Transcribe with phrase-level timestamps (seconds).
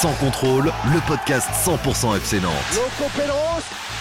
[0.00, 2.54] Sans contrôle, le podcast 100% FC Nantes.
[2.74, 3.10] Loco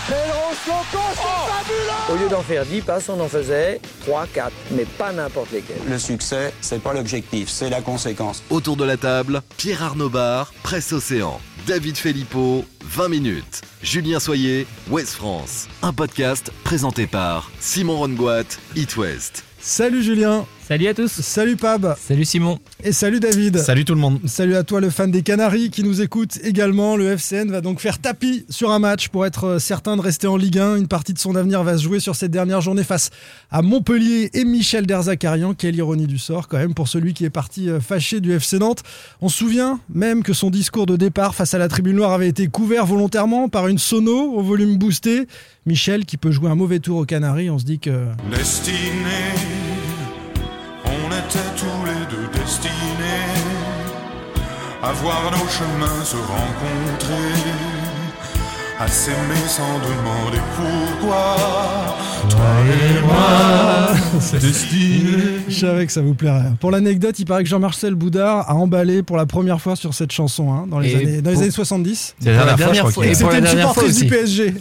[0.10, 4.86] Loco, c'est fabuleux Au lieu d'en faire 10 passes, on en faisait 3, 4, mais
[4.86, 5.82] pas n'importe lesquels.
[5.90, 8.42] Le succès, c'est pas l'objectif, c'est la conséquence.
[8.50, 14.68] Autour de la table, Pierre Arnaud Bar, Presse Océan, David Filippo, 20 minutes, Julien Soyer,
[14.90, 15.68] West France.
[15.82, 18.46] Un podcast présenté par Simon Rongoat,
[18.78, 19.44] It West.
[19.60, 20.46] Salut Julien.
[20.70, 21.10] Salut à tous.
[21.22, 21.96] Salut Pab.
[21.98, 22.60] Salut Simon.
[22.84, 23.58] Et salut David.
[23.58, 24.20] Salut tout le monde.
[24.28, 26.96] Salut à toi le fan des Canaries qui nous écoute également.
[26.96, 30.28] Le FCN va donc faire tapis sur un match pour être euh, certain de rester
[30.28, 30.76] en Ligue 1.
[30.76, 33.10] Une partie de son avenir va se jouer sur cette dernière journée face
[33.50, 35.56] à Montpellier et Michel Derzakarian.
[35.56, 38.60] Quelle ironie du sort quand même pour celui qui est parti euh, fâché du FC
[38.60, 38.84] Nantes.
[39.22, 42.30] On se souvient même que son discours de départ face à la tribune noire avait
[42.30, 45.26] été couvert volontairement par une sono au volume boosté.
[45.66, 48.06] Michel qui peut jouer un mauvais tour aux Canaries, on se dit que...
[51.10, 52.70] on était tous les deux destinés
[54.82, 57.79] à voir nos chemins se rencontrer,
[58.80, 61.36] à s'aimer sans demander pourquoi.
[62.30, 65.12] Toi et moi, c'est destiné.
[65.48, 66.52] Je savais que ça vous plairait.
[66.60, 70.12] Pour l'anecdote, il paraît que Jean-Marcel Boudard a emballé pour la première fois sur cette
[70.12, 72.16] chanson hein, dans les, Et années, dans les années 70.
[72.20, 73.06] C'est la dernière fois.
[73.06, 74.54] Et Et C'était la une dernière fois supportrice du PSG.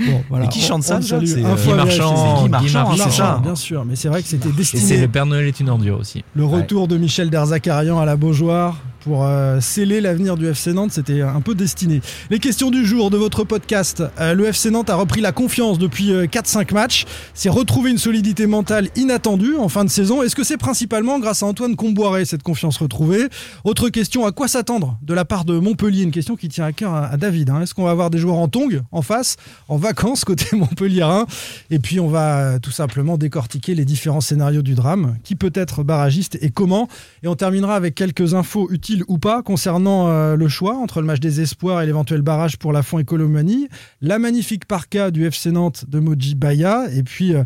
[0.00, 0.44] bon, voilà.
[0.46, 1.26] Et qui On- chante ça, on salue.
[1.26, 2.44] C'est, Guy Marchand.
[2.44, 3.40] Guy Marchand, ça.
[3.42, 3.84] bien sûr.
[3.84, 4.82] Mais c'est vrai que c'était Et destiné.
[4.82, 6.24] c'est le Père Noël est une ordure aussi.
[6.34, 10.92] Le retour de Michel Derzakarian à la Beaujoire pour euh, sceller l'avenir du FC Nantes,
[10.92, 12.00] c'était un peu destiné.
[12.30, 14.02] Les questions du jour de votre podcast.
[14.20, 17.04] Euh, le FC Nantes a repris la confiance depuis euh, 4-5 matchs.
[17.34, 20.22] C'est retrouvé une solidité mentale inattendue en fin de saison.
[20.22, 23.28] Est-ce que c'est principalement grâce à Antoine Comboiré cette confiance retrouvée?
[23.64, 26.02] Autre question, à quoi s'attendre de la part de Montpellier?
[26.02, 27.50] Une question qui tient à cœur à, David.
[27.50, 27.60] hein.
[27.62, 29.36] Est-ce qu'on va avoir des joueurs en tongs en face,
[29.68, 31.26] en vacances côté Montpellierin
[31.70, 35.16] Et puis on va euh, tout simplement décortiquer les différents scénarios du drame.
[35.24, 36.88] Qui peut être barragiste et comment?
[37.22, 41.06] Et on terminera avec quelques infos utiles ou pas concernant euh, le choix entre le
[41.06, 43.68] match des espoirs et l'éventuel barrage pour la Fond et Colomanie,
[44.00, 47.44] la magnifique parka du FC Nantes de Moji Baya et puis euh,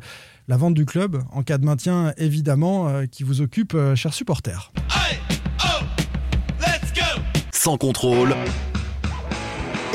[0.48, 4.14] la vente du club en cas de maintien évidemment euh, qui vous occupe, euh, chers
[4.14, 4.72] supporters.
[7.52, 8.34] Sans contrôle,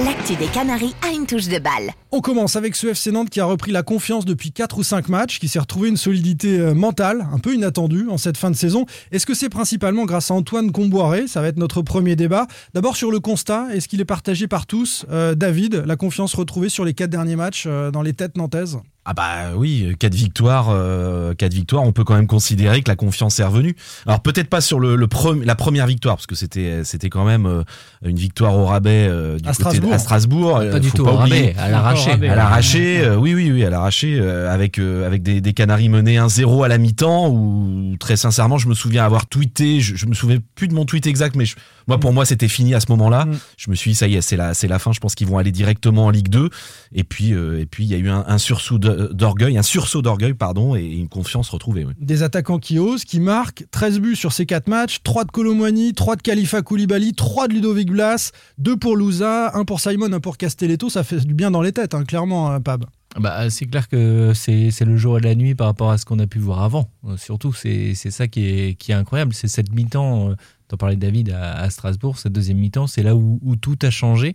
[0.03, 1.91] L'actu des Canaries a une touche de balle.
[2.13, 5.07] On commence avec ce FC Nantes qui a repris la confiance depuis 4 ou 5
[5.07, 8.55] matchs, qui s'est retrouvé une solidité euh, mentale un peu inattendue en cette fin de
[8.57, 8.85] saison.
[9.13, 11.27] Est-ce que c'est principalement grâce à Antoine Comboiré?
[11.27, 12.47] Ça va être notre premier débat.
[12.73, 15.05] D'abord sur le constat, est-ce qu'il est partagé par tous?
[15.09, 18.77] Euh, David, la confiance retrouvée sur les 4 derniers matchs euh, dans les têtes nantaises?
[19.03, 22.95] Ah bah oui, quatre victoires, euh, quatre victoires, on peut quand même considérer que la
[22.95, 23.75] confiance est revenue.
[24.05, 27.25] Alors peut-être pas sur le, le pre- la première victoire, parce que c'était c'était quand
[27.25, 27.63] même euh,
[28.05, 29.93] une victoire au rabais euh, du À côté de- Strasbourg.
[29.93, 30.57] à Strasbourg.
[30.57, 31.53] Euh, Pas du tout pas au oublier.
[31.53, 32.29] rabais, à l'arraché.
[32.29, 35.89] À l'arraché, euh, oui, oui, oui, à l'arraché, euh, avec, euh, avec des, des Canaries
[35.89, 40.05] menés 1-0 à la mi-temps, où très sincèrement, je me souviens avoir tweeté, je, je
[40.05, 41.55] me souviens plus de mon tweet exact, mais je-
[41.87, 43.25] moi, pour moi, c'était fini à ce moment-là.
[43.25, 43.39] Mm.
[43.57, 45.27] Je me suis dit, ça y est, c'est la, c'est la fin, je pense qu'ils
[45.27, 46.49] vont aller directement en Ligue 2.
[46.93, 50.01] Et puis, euh, et puis, il y a eu un, un sursaut d'orgueil, un sursaut
[50.01, 51.85] d'orgueil, pardon, et une confiance retrouvée.
[51.85, 51.93] oui.
[51.99, 55.93] Des attaquants qui osent, qui marquent 13 buts sur ces 4 matchs, 3 de Colomwani,
[55.93, 60.19] 3 de Khalifa Koulibaly, 3 de Ludovic Blas, 2 pour Louza, 1 pour Simon, 1
[60.19, 62.85] pour Castelletto, ça fait du bien dans les têtes, hein, clairement, hein, Pab.
[63.19, 66.05] Bah, c'est clair que c'est c'est le jour et la nuit par rapport à ce
[66.05, 66.89] qu'on a pu voir avant.
[67.05, 69.33] Euh, Surtout, c'est c'est ça qui est, qui est incroyable.
[69.33, 70.35] C'est cette mi-temps, euh,
[70.71, 73.89] t'en parlais David à, à Strasbourg, cette deuxième mi-temps, c'est là où, où tout a
[73.89, 74.31] changé.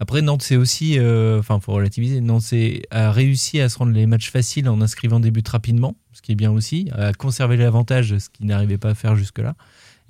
[0.00, 3.92] Après, Nantes, c'est aussi, euh, enfin, faut relativiser, Nantes c'est- a réussi à se rendre
[3.92, 7.56] les matchs faciles en inscrivant des buts rapidement, ce qui est bien aussi, à conserver
[7.56, 9.54] l'avantage, ce qu'ils n'arrivaient pas à faire jusque-là.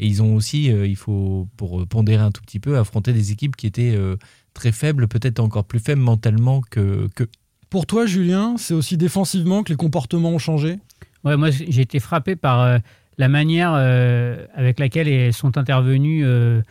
[0.00, 3.30] Et ils ont aussi, euh, il faut, pour pondérer un tout petit peu, affronter des
[3.32, 4.16] équipes qui étaient euh,
[4.52, 7.24] très faibles, peut-être encore plus faibles mentalement que, que
[7.70, 10.80] Pour toi, Julien, c'est aussi défensivement que les comportements ont changé?
[11.24, 12.78] Ouais, moi j'ai été frappé par euh,
[13.18, 16.62] la manière euh, avec laquelle elles sont intervenus euh,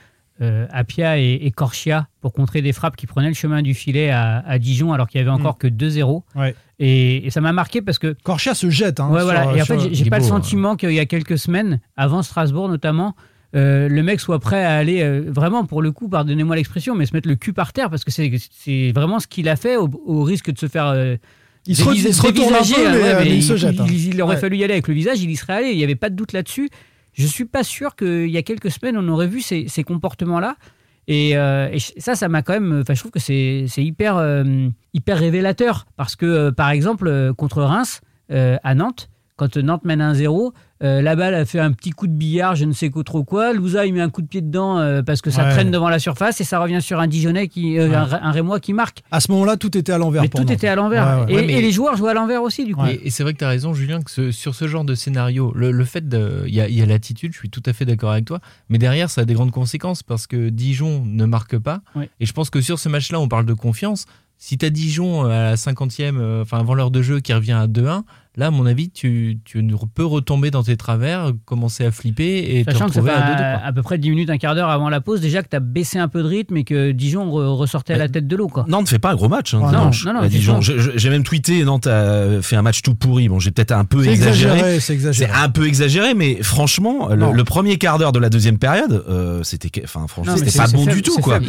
[0.41, 4.09] euh, Apia et, et Corchia pour contrer des frappes qui prenaient le chemin du filet
[4.09, 6.21] à, à Dijon alors qu'il y avait encore que 2-0.
[6.35, 6.55] Ouais.
[6.79, 8.99] Et, et ça m'a marqué parce que Corchia se jette.
[8.99, 9.55] Hein, ouais, sur- voilà.
[9.55, 13.15] Et en fait, j'ai- pas le sentiment qu'il y a quelques semaines, avant Strasbourg notamment,
[13.55, 17.05] euh, le mec soit prêt à aller euh, vraiment, pour le coup, pardonnez-moi l'expression, mais
[17.07, 19.75] se mettre le cul par terre parce que c'est c'est vraiment ce qu'il a fait
[19.77, 20.93] au, au risque de se faire.
[21.67, 23.79] Il se, il se retourne un peu, mais, ouais, mais mais il il, se jette.
[23.79, 23.85] hein.
[23.89, 24.41] il- il aurait Ouais.
[24.41, 25.71] fallu y aller avec le visage, il y serait allé.
[25.71, 26.69] Il n'y avait pas de doute là-dessus.
[27.13, 30.55] Je suis pas sûr qu'il y a quelques semaines, on aurait vu ces, ces comportements-là.
[31.07, 32.79] Et, euh, et ça, ça m'a quand même.
[32.81, 34.43] Enfin, je trouve que c'est c'est hyper, euh,
[34.93, 35.85] hyper révélateur.
[35.95, 40.51] Parce que, euh, par exemple, contre Reims, à Nantes, quand Nantes mène 1-0,
[40.83, 43.23] euh, la balle a fait un petit coup de billard, je ne sais quoi trop
[43.23, 43.53] quoi.
[43.53, 45.49] Louza, il met un coup de pied dedans euh, parce que ça Ouais.
[45.51, 47.95] traîne devant la surface et ça revient sur un Dijonais, qui, euh, Ouais.
[47.95, 49.01] un, un Rémois qui marque.
[49.11, 50.21] À ce moment-là, tout était à l'envers.
[50.21, 51.05] Mais tout était à l'envers.
[51.05, 51.31] Ouais, ouais.
[51.31, 52.85] Et, Ouais, mais- et les joueurs jouaient à l'envers aussi, du coup.
[52.85, 54.93] Et, et c'est vrai que tu as raison, Julien, que ce- sur ce genre de
[54.95, 56.43] scénario, le, le fait de.
[56.47, 58.39] Il y a, y a l'attitude, je suis tout à fait d'accord avec toi,
[58.69, 61.81] mais derrière, ça a des grandes conséquences parce que Dijon ne marque pas.
[61.95, 62.09] Ouais.
[62.19, 64.05] Et je pense que sur ce match-là, on parle de confiance.
[64.39, 67.53] Si tu as Dijon à la 50e, euh, enfin avant l'heure de jeu, qui revient
[67.53, 68.03] à 2-1,
[68.37, 72.57] là, à mon avis, tu, tu ne peux retomber dans tes travers, commencer à flipper
[72.59, 73.41] et te Sachant que ça fait retrouver à 2-2.
[73.55, 73.67] à, quoi.
[73.67, 75.59] à peu près 10 minutes, un quart d'heure avant la pause, déjà que tu as
[75.59, 78.47] baissé un peu de rythme et que Dijon re- ressortait à la tête de l'eau.
[78.47, 78.65] quoi.
[78.67, 79.53] Nantes fait pas un gros match.
[79.53, 80.61] Hein, Ah, dimanche, non, non, à Dijon.
[80.61, 83.27] J'ai même tweeté Nantes a fait un match tout pourri.
[83.27, 84.53] Bon, j'ai peut-être un peu C'est exagéré.
[84.53, 85.31] exagéré, c'est exagéré.
[85.35, 87.33] un peu exagéré, mais franchement, le, Non.
[87.33, 90.67] le premier quart d'heure de la deuxième période, euh, c'était, enfin, franchement, Non, c'était pas
[90.67, 91.39] bon faible, du tout, quoi.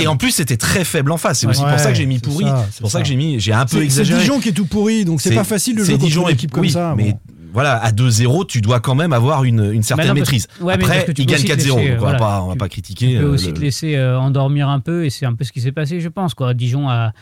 [0.00, 1.40] Et en plus, c'était très faible en face.
[1.40, 2.46] C'est aussi pour ça que j'ai mis pourri.
[2.70, 4.20] C'est pour ça que j'ai mis, j'ai un peu C'est- C'est exagéré.
[4.20, 6.34] Dijon qui est tout pourri, donc c'est pas facile de c'est jouer contre Dijon une
[6.34, 6.94] équipe comme oui, ça.
[6.96, 7.18] Mais bon.
[7.52, 10.46] voilà, à 2-0, tu dois quand même avoir une, une certaine non, maîtrise.
[10.60, 12.42] ouais, Après, il gagne aussi te 4-0, laisser, donc on va voilà.
[12.42, 13.12] on va Tu- pas critiquer.
[13.14, 15.44] Tu peux euh, aussi le- te laisser euh, endormir un peu et c'est un peu
[15.44, 16.34] ce qui s'est passé, je pense.
[16.34, 16.54] Quoi.
[16.54, 17.12] Dijon a,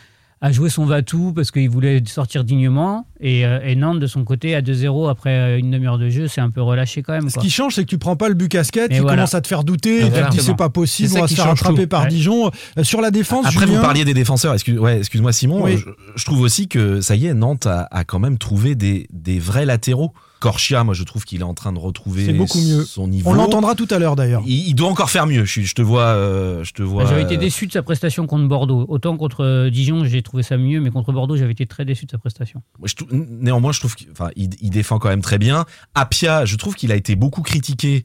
[0.43, 4.23] a joué son va-tout parce qu'il voulait sortir dignement et, euh, et Nantes, de son
[4.23, 7.29] côté, à 2-0 après euh, une demi-heure de jeu, c'est un peu relâché quand même.
[7.29, 9.17] Ce qui change, c'est que tu prends pas le but casquette, Et qui voilà.
[9.17, 11.45] commence à te faire douter, tu te dis c'est pas possible, on va se faire
[11.45, 11.87] rattraper tout.
[11.89, 12.09] par Ouais.
[12.09, 12.49] Dijon.
[12.77, 14.53] Euh, Sur la défense, Après, Julien, vous parliez des défenseurs.
[14.55, 15.63] Excuse, ouais, excuse-moi, Simon.
[15.63, 15.77] Oui.
[15.77, 15.85] Je,
[16.15, 19.37] je trouve aussi que ça y est, Nantes a, a quand même trouvé des, des
[19.37, 20.11] vrais latéraux.
[20.41, 22.83] Corchia, moi, je trouve qu'il est en train de retrouver C'est beaucoup mieux.
[22.83, 23.29] son niveau.
[23.29, 24.41] on l'entendra tout à l'heure d'ailleurs.
[24.47, 25.45] Il, il doit encore faire mieux.
[25.45, 26.01] Je, te vois.
[26.01, 27.05] euh, je te vois.
[27.05, 28.85] J'avais été euh, déçu de sa prestation contre Bordeaux.
[28.89, 32.07] Autant contre euh, Dijon, j'ai trouvé ça mieux, mais contre Bordeaux, j'avais été très déçu
[32.07, 32.61] de sa prestation.
[32.83, 35.65] Je néanmoins, je trouve qu'il enfin, il, il défend quand même très bien.
[35.93, 38.03] Apia, je trouve qu'il a été beaucoup critiqué.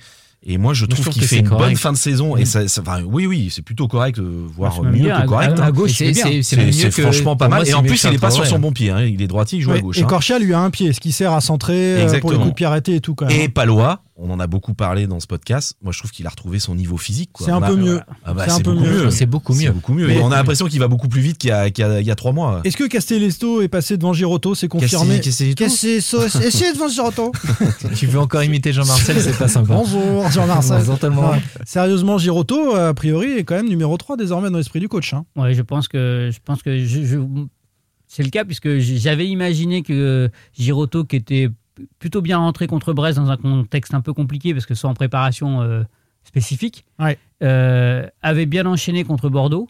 [0.49, 2.37] Et moi, je trouve trouve qu'il fait une bonne fin de saison.
[2.37, 2.47] Et Mm.
[2.47, 5.59] ça, ça- enfin, oui, oui, c'est plutôt correct, euh, voire mieux bien, que à- correct.
[5.59, 5.67] à- hein.
[5.67, 7.69] à gauche, Et c'est franchement pas moi, mal.
[7.69, 8.59] Et en plus, il est pas sur son hein.
[8.61, 8.91] bon pied.
[8.91, 9.03] hein.
[9.03, 9.99] Il est droitier, il joue Ouais, à gauche.
[9.99, 10.07] et hein.
[10.07, 12.55] Corchia lui a un pied, ce qui sert à centrer euh, pour les coups de
[12.55, 13.41] pied arrêtés et tout quand même.
[13.41, 15.75] Et Palois, on en a beaucoup parlé dans ce podcast.
[15.83, 17.31] Moi, je trouve qu'il a retrouvé son niveau physique.
[17.39, 18.01] C'est un On a- peu mieux.
[18.25, 19.03] Ah bah, C'est un c'est peu beaucoup mieux.
[19.05, 19.11] mieux.
[19.11, 19.71] C'est beaucoup mieux.
[19.73, 20.07] beaucoup mieux.
[20.07, 22.15] Mais- Et on a l'impression qu'il va beaucoup plus vite qu'il y a, y y
[22.17, 22.61] trois mois.
[22.65, 25.21] Est-ce que Castelletto est passé devant Giroto C'est confirmé.
[25.21, 27.33] Castelletto Castelletto Essayez devant Giroto.
[27.95, 29.75] Tu veux encore imiter Jean-Marcel, c'est pas sympa.
[29.75, 30.83] Bonjour Jean-Marcel.
[31.65, 35.13] Sérieusement, Giroto, a priori, est quand même numéro 3 désormais dans l'esprit du coach.
[35.15, 35.25] hein.
[35.37, 37.19] Ouais, je pense que, je pense que je- je-
[38.07, 41.49] c'est le cas, puisque j'avais imaginé que Giroto, qui était
[41.99, 45.63] plutôt bien rentré contre Brest dans un contexte un peu compliqué, parce que sans préparation
[45.63, 45.83] euh,
[46.25, 47.19] spécifique, Ouais.
[47.43, 49.69] euh, avait bien enchaîné contre Bordeaux.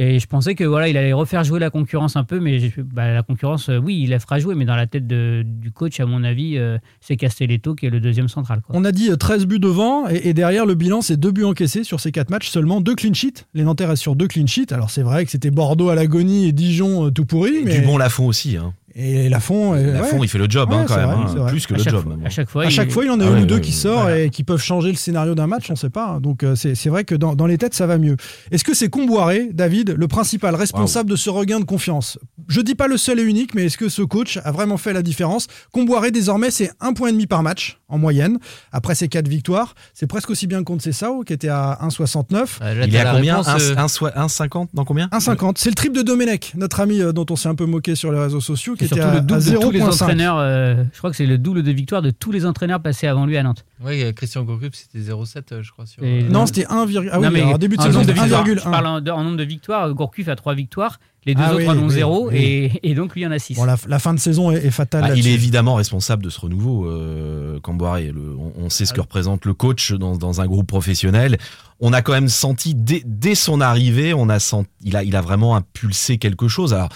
[0.00, 2.80] Et je pensais que voilà, il allait refaire jouer la concurrence un peu, mais je-
[2.82, 5.72] bah, la concurrence, euh, oui, il la fera jouer, mais dans la tête de- du
[5.72, 8.60] coach, à mon avis, euh, c'est Castelletto qui est le deuxième central.
[8.64, 8.76] quoi.
[8.78, 11.42] On a dit euh, 13 buts devant et, et derrière le bilan c'est deux buts
[11.42, 13.44] encaissés sur ces quatre matchs seulement deux clean sheets.
[13.54, 14.72] Les Nantais restent sur deux clean sheets.
[14.72, 17.98] Alors c'est vrai que c'était Bordeaux à l'agonie et Dijon euh, tout pourri, mais Dubon
[17.98, 18.56] Lafont aussi.
[18.56, 18.74] Hein.
[19.00, 20.26] Et Lafont, euh, Lafont, ouais.
[20.26, 21.08] il fait le job Ouais, hein, quand même.
[21.08, 21.46] vrai, hein.
[21.46, 22.02] Plus que à, le job.
[22.02, 23.46] fois, à chaque fois, à chaque il- fois, il en a Ah une ouais, ou
[23.46, 24.18] deux ouais, qui voilà.
[24.20, 26.18] et qui peuvent changer le scénario d'un match, on sait pas.
[26.20, 28.16] Donc euh, c'est vrai que dans, dans les têtes, ça va mieux.
[28.50, 32.18] Est-ce que c'est Comboiré, David, le principal responsable de ce regain de confiance?
[32.48, 34.92] Je dis pas le seul et unique, mais est-ce que ce coach a vraiment fait
[34.92, 35.46] la différence?
[35.72, 38.38] Comboiré, désormais, c'est un point et demi par match en moyenne.
[38.72, 42.58] Après ces quatre victoires, c'est presque aussi bien que contre Cessao, qui était à 1,69.
[42.62, 45.08] Euh, Il est à combien réponse, euh, 1,50 dans combien?
[45.12, 45.54] 1,50.
[45.58, 48.18] C'est le triple de Domenech, notre ami dont on s'est un peu moqué sur les
[48.18, 49.84] réseaux sociaux, qui était surtout à, le double à de tous les 0,5.
[50.02, 50.36] entraîneurs.
[50.38, 53.26] euh, je crois que c'est le double de victoire de tous les entraîneurs passés avant
[53.26, 53.64] lui à Nantes.
[53.84, 55.86] Oui, Christian Gourcuff, c'était 0,7, euh, je crois.
[55.86, 58.06] Sur, Et- euh, Non, c'était 1, ah oui, Non, mais alors, début de saison, nombre
[58.10, 58.46] c'était de victoires.
[58.46, 58.70] Je 1,1.
[58.70, 59.92] parle en, de- en nombre de victoires.
[59.94, 60.98] Gourcuff a 3 victoires.
[61.26, 62.28] Les deux Ah autres oui, en ont oui, 0.
[62.30, 62.36] oui.
[62.36, 63.54] Et, et donc lui en a 6.
[63.56, 65.04] Bon, la, la fin de saison est, est fatale.
[65.08, 69.44] Ah, il est évidemment responsable de ce renouveau, euh, on, on sait ce que représente
[69.44, 71.36] le coach dans, dans un groupe professionnel.
[71.80, 75.14] On a quand même senti dès, dès son arrivée, on a senti, il a, il
[75.16, 76.72] a vraiment impulsé quelque chose.
[76.72, 76.88] Alors,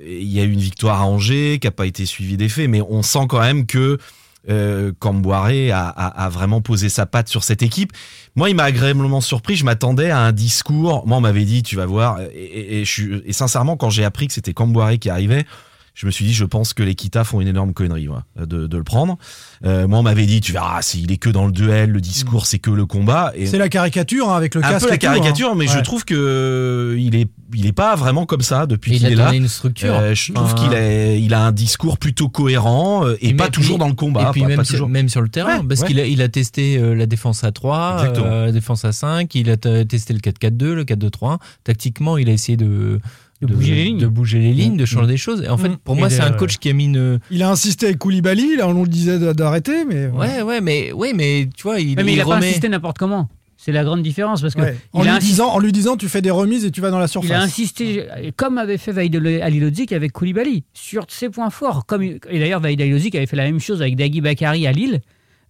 [0.00, 2.68] il y a eu une victoire à Angers qui n'a pas été suivie des faits,
[2.68, 3.98] mais on sent quand même que
[4.50, 7.92] euh, a, a- a vraiment posé sa patte sur cette équipe.
[8.34, 9.54] Moi, il m'a agréablement surpris.
[9.56, 11.06] Je m'attendais à un discours.
[11.06, 12.20] Moi, on m'avait dit, tu vas voir.
[12.34, 12.84] Et, et-
[13.24, 15.44] et sincèrement, quand j'ai appris que c'était Camboiré qui arrivait,
[15.94, 18.66] je me suis dit, je pense que les Kita font une énorme connerie ouais, de,
[18.66, 19.18] de le prendre.
[19.64, 22.46] Euh, moi, on m'avait dit, tu verras, s'il est que dans le duel, le discours,
[22.46, 23.32] c'est que le combat.
[23.34, 24.86] Et C'est la caricature hein, avec le un casque.
[24.86, 25.10] peu la tout, hein.
[25.14, 25.82] caricature, mais je Ouais.
[25.82, 29.10] trouve que euh, il est, il est pas vraiment comme ça depuis il qu'il a
[29.10, 29.24] est là.
[29.26, 29.92] donné une structure.
[29.94, 33.34] Euh, je trouve Un- qu'il a, il a un discours plutôt cohérent euh, et, Et
[33.34, 34.28] pas même- toujours dans le combat.
[34.28, 34.88] Et puis pas- même, pas sur, toujours.
[34.88, 35.86] même sur le terrain, Ouais, parce ouais.
[35.88, 38.26] qu'il a, il a testé euh, la défense à 3, Exactement.
[38.26, 41.38] euh, la défense à 5, il a testé le 4-4-2, le 4-2-3.
[41.64, 42.98] Tactiquement, il a essayé de,
[43.46, 43.98] De bouger les lignes.
[43.98, 44.86] de bouger les lignes, de Mmh.
[44.86, 45.42] changer des choses.
[45.42, 45.76] Et en fait, Mm.
[45.84, 47.18] pour Et moi, c'est un coach qui a mis une.
[47.30, 51.12] Il a insisté avec Koulibaly, là on le disait d'arrêter, mais Ouais, ouais, mais, ouais,
[51.14, 53.28] mais tu vois, il, Ouais, mais il il a pas insisté n'importe comment.
[53.56, 54.76] C'est la grande différence parce que Ouais.
[54.92, 56.80] En, il a lui insisté- disant, en lui disant, tu fais des remises et tu
[56.80, 57.30] vas dans la surface.
[57.30, 58.04] Il a insisté,
[58.36, 61.86] comme avait fait Vaïd Alilodzic avec Koulibaly, sur ses points forts.
[61.86, 65.00] Comme, et d'ailleurs, Vaïd Alilodzic avait fait la même chose avec Dagui Bakari à Lille.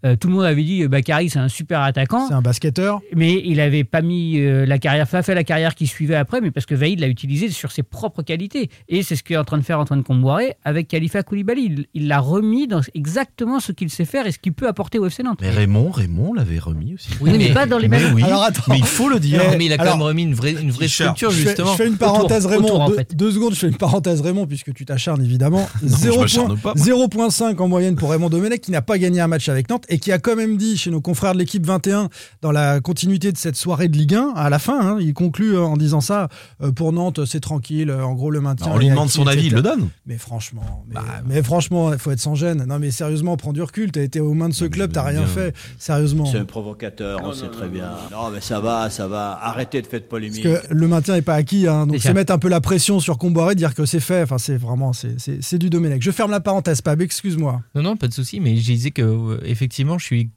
[0.05, 2.27] Euh, tout le monde avait dit Bakari, c'est un super attaquant.
[2.29, 3.01] C'est un basketteur.
[3.15, 6.41] Mais il avait pas mis euh, la carrière, pas fait la carrière qui suivait après,
[6.41, 8.69] mais parce que Vaïd l'a utilisé sur ses propres qualités.
[8.89, 11.87] Et c'est ce qu'est en train de faire Antoine Comboiré avec Khalifa Koulibaly.
[11.95, 15.07] Il- l'a remis dans exactement ce qu'il sait faire et ce qu'il peut apporter au
[15.07, 15.39] FC Nantes.
[15.41, 17.11] Mais Raymond, Raymond l'avait remis aussi.
[17.21, 18.63] Oui, mais pas dans les mêmes- oui, Alors, attends.
[18.69, 19.41] mais il faut le dire.
[19.57, 21.71] Mais il a quand alors- même remis une vraie, une vraie structure, Je fais, justement.
[21.73, 22.65] je fais une parenthèse, Autour, Raymond.
[22.67, 23.15] autour, en deux, fait.
[23.17, 25.69] deux secondes, je fais une parenthèse, Raymond, puisque tu t'acharnes évidemment.
[25.83, 26.85] je 0 m'acharne point- pas, moi.
[26.85, 29.99] 0,5 en moyenne pour Raymond Domenech, qui n'a pas gagné un match avec Nantes et
[29.99, 32.09] qui a quand même dit chez nos confrères de l'équipe 21,
[32.41, 35.55] dans la continuité de cette soirée de Ligue 1, à la fin, hein, il conclut
[35.55, 36.29] euh, en disant ça
[36.63, 38.69] euh, pour Nantes, c'est tranquille, euh, en gros, le maintien.
[38.73, 39.89] On lui demande acquis, son avis, il le donne.
[40.07, 42.65] Mais franchement, mais, Bah, mais franchement, il faut être sans gêne.
[42.67, 43.93] Non, mais sérieusement, prends du recul.
[43.93, 45.27] T'as été aux mains de ce club, t'as rien bien.
[45.29, 45.55] fait.
[45.79, 46.25] Sérieusement.
[46.25, 47.91] C'est un provocateur, on sait très bien.
[48.11, 49.39] Non, mais ça va, ça va.
[49.43, 50.43] Arrêtez de faire de Parce polémique.
[50.43, 53.19] que le maintien n'est pas acquis, hein, donc c'est mettre un peu la pression sur
[53.19, 54.23] Comboiré, dire que c'est fait.
[54.23, 56.01] Enfin, c'est vraiment, c'est- du Domenech.
[56.03, 57.61] Je ferme la parenthèse, Pab, excuse-moi.
[57.75, 59.39] Non, non, pas de souci, mais je disais que euh,
[59.83, 60.31] effectivement, je suis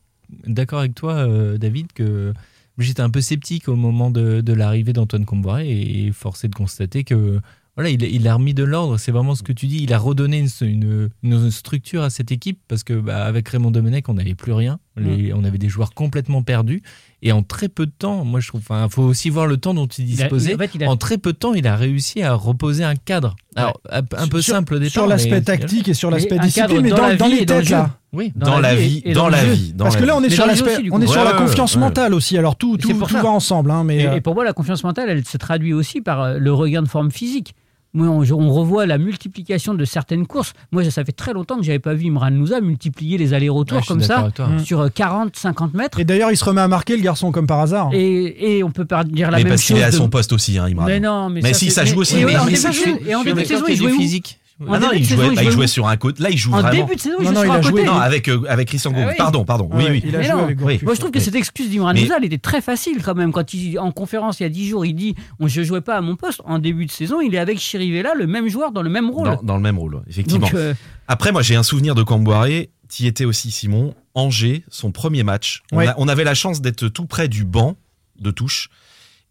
[0.48, 2.34] d'accord avec toi, euh, David, que
[2.78, 7.04] j'étais un peu sceptique au moment de, de l'arrivée d'Antoine Comboiré et forcé de constater
[7.04, 7.40] que
[7.76, 8.98] voilà, il, il a remis de l'ordre.
[8.98, 9.84] C'est vraiment ce que tu dis.
[9.84, 13.72] Il a redonné une, une- une structure à cette équipe parce que bah, avec Raymond
[13.72, 14.80] Domenech, on n'avait plus rien.
[14.98, 16.82] Les- On avait des joueurs complètement perdus
[17.28, 19.74] et en très peu de temps, moi je trouve, enfin, faut aussi voir le temps
[19.74, 20.56] dont il Il a- disposait.
[20.56, 22.96] en fait, il a- En très peu de temps, il a réussi à reposer un
[22.96, 23.36] cadre.
[23.56, 24.92] Alors un, un peu Sur- simple au départ.
[24.92, 27.60] Sur l'aspect tactique et sur l'aspect un discipline, cadre mais dans dans, dans les dans
[27.60, 27.90] têtes, là.
[28.14, 28.32] Oui.
[28.36, 29.74] Dans la vie, dans le la vie.
[29.74, 31.12] dans Parce que là, on est Mais sur dans l'aspect, on est coup.
[31.12, 31.82] sur Ouais, la confiance ouais.
[31.82, 32.38] mentale aussi.
[32.38, 34.84] Alors tout, tout, tout va ensemble, hein, mais Et, euh, et pour moi, la confiance
[34.86, 37.56] mentale, elle se traduit aussi par euh, le regain de forme physique.
[37.96, 40.54] Moi, on, on revoit la multiplication de certaines courses.
[40.72, 43.84] Moi, ça fait très longtemps que j'avais pas vu Imran Louza multiplier les allers-retours Ouais,
[43.88, 44.48] comme ça avec toi.
[44.48, 44.60] Mm.
[44.60, 46.00] sur 40-50 mètres.
[46.00, 47.90] et d'ailleurs, il se remet à marquer le garçon comme par hasard.
[47.94, 49.82] Et, et on peut pas dire la Mais même parce qu'il chose.
[49.84, 50.86] est à de- son poste aussi, hein, Imran.
[50.86, 52.70] Mais non, mais, Mais ça, si, c'est- ça joue aussi, Et, mais en début, ça
[52.70, 52.84] de joue.
[52.84, 54.40] saison- il jouait physique.
[54.62, 56.24] En Ah non, il saison, jouait, il bah, il jouait sur un côté.
[56.24, 56.72] Là, il joue En vraiment.
[56.86, 57.70] début de saison, il Non, jouait non, sur il un a côté.
[57.72, 57.84] joué.
[57.84, 59.08] Non, avec, euh, avec Christian Ah Gaulle.
[59.10, 59.16] oui.
[59.18, 59.70] Pardon, pardon.
[59.74, 60.02] Oui, oui.
[60.06, 60.64] Il a joué avec Oui.
[60.64, 60.84] Gourcuff.
[60.84, 61.24] Moi, je trouve que Oui.
[61.26, 63.34] cette excuse d'Imran Mais- elle était très facile quand même.
[63.34, 65.98] Quand il, en conférence il y a 10 jours, il dit on, Je jouais pas
[65.98, 66.42] à mon poste.
[66.46, 69.26] En début de saison, il est avec Chirivella, le même joueur dans le même rôle.
[69.28, 70.48] Dans, dans le même rôle, effectivement.
[70.48, 70.74] Donc, euh,
[71.10, 72.70] Après, moi, j'ai un souvenir de Camboiré.
[72.88, 73.94] T'y étais aussi, Simon.
[74.14, 75.64] Angers, son premier match.
[75.74, 75.88] On, Ouais.
[75.88, 77.76] a- on avait la chance d'être tout près du banc
[78.22, 78.70] de touche.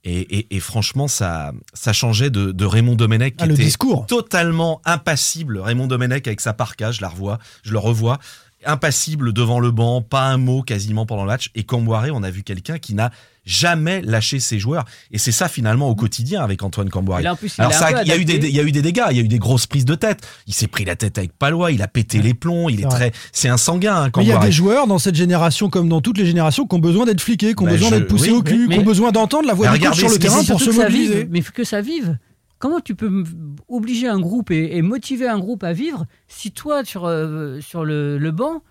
[0.04, 3.64] Et, et- et franchement, ça, ça changeait de, de Raymond Domenech, qui Ah, le était
[3.64, 4.04] discours.
[4.06, 5.58] totalement impassible.
[5.58, 8.18] Raymond Domenech avec sa parka, je la revois, je le revois.
[8.66, 11.50] Impassible devant le banc, pas un mot quasiment pendant le match.
[11.54, 13.11] Et Camboiré, on a vu quelqu'un qui n'a
[13.44, 14.84] jamais lâché ses joueurs.
[15.10, 16.88] Et c'est ça finalement au quotidien avec Antoine
[17.20, 19.04] il Alors ça, peu il y a eu des, il y a eu des dégâts,
[19.10, 20.26] il y a eu des grosses prises de tête.
[20.46, 23.12] Il s'est pris la tête avec Palois, il a pété les plombs, il est très,
[23.32, 24.04] c'est un sanguin.
[24.04, 26.66] Hein, Mais il y a des joueurs dans cette génération, comme dans toutes les générations,
[26.66, 28.66] qui ont besoin d'être fliqués, qui ont Bah, besoin je- d'être poussés oui, au cul,
[28.68, 31.14] mais- qui ont besoin d'entendre la voix du coach sur le terrain pour se mobiliser.
[31.22, 32.18] vive, mais que ça vive.
[32.58, 33.24] Comment tu peux
[33.68, 37.84] obliger un groupe et, et motiver un groupe à vivre si toi, sur, euh, sur
[37.84, 38.62] le, le banc,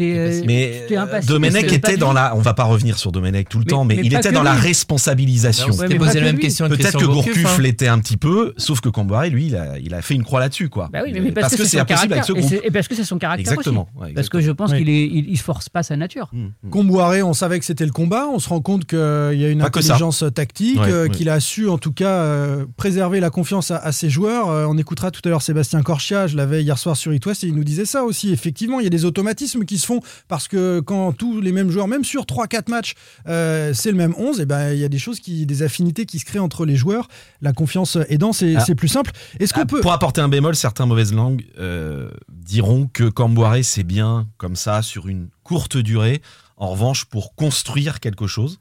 [0.00, 3.64] euh, Mais euh, Domenech était dans la, on va pas revenir sur Domenech tout le
[3.64, 5.72] Mais- temps, mais, mais il était dans la responsabilisation.
[5.74, 6.42] Ouais, posé la que même lui.
[6.42, 7.62] question Peut-être que Gourcuff, hein.
[7.62, 10.40] l'était un petit peu, sauf que Camboiré, lui, il a, il a fait une croix
[10.40, 10.88] là-dessus, quoi.
[10.92, 12.52] Bah oui, mais, mais parce, que, que c'est impossible avec ce caractère.
[12.52, 12.66] Et, groupe.
[12.66, 13.88] et parce que c'est son caractère Exactement.
[13.96, 14.04] aussi.
[14.06, 14.78] ouais, Parce que je pense Oui.
[14.78, 16.28] qu'il il, il force pas sa nature.
[16.32, 16.70] mm.
[16.70, 18.26] Comboiré, on savait que c'était le combat.
[18.32, 21.68] On se rend compte qu'il y a une Pas intelligence tactique, euh, qu'il a su
[21.68, 24.48] en tout cas euh, préserver la confiance à, ses joueurs.
[24.50, 27.44] Euh, on écoutera tout à l'heure Sébastien Corchia, je l'avais hier soir sur It West,
[27.44, 28.32] et il nous disait ça aussi.
[28.32, 31.70] Effectivement, il y a des automatismes qui se font parce que quand tous les mêmes
[31.70, 32.94] joueurs, même sur 3-4 matchs,
[33.28, 36.06] euh, c'est le même 11, et ben, il y a des choses, qui, des affinités
[36.06, 37.08] qui se créent entre les joueurs.
[37.40, 38.60] La confiance aidant, c'est Ah.
[38.64, 39.10] c'est plus simple.
[39.38, 39.80] Est-ce qu'on Ah, peut.
[39.80, 44.82] Pour apporter un bémol, certains mauvaises langues euh, diront que Camboiré, c'est bien comme ça,
[44.82, 46.22] sur une courte durée.
[46.56, 48.60] En revanche, pour construire quelque chose,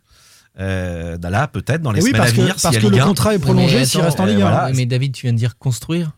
[0.60, 2.86] euh, là, peut-être dans les Eh oui, semaines parce à que, venir, parce s'il y
[2.86, 4.50] que le Ligue 1, contrat est prolongé s'il reste en euh, Ligue 1.
[4.50, 4.66] voilà.
[4.66, 6.12] Ouais, Mais David, tu viens de dire construire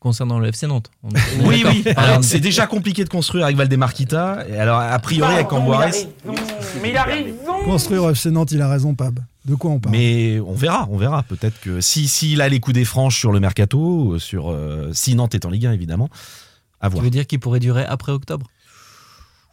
[0.00, 0.90] concernant le FC Nantes.
[1.02, 1.08] On-
[1.46, 1.84] Oui, oui.
[2.22, 4.44] C'est déjà compliqué de construire avec Valdemarquita.
[4.48, 6.08] Et alors, a priori, avec Camboiré, c'est-
[7.64, 9.20] Construire FC Nantes, il a raison, Pab.
[9.44, 11.22] De quoi on parle mais on verra, on verra.
[11.22, 15.14] Peut-être que si s'il a les coups des franches sur le mercato, sur euh, si
[15.14, 16.08] Nantes est en Ligue 1, évidemment,
[16.80, 17.04] à Tu voir.
[17.04, 18.46] veux dire qu'il pourrait durer après octobre?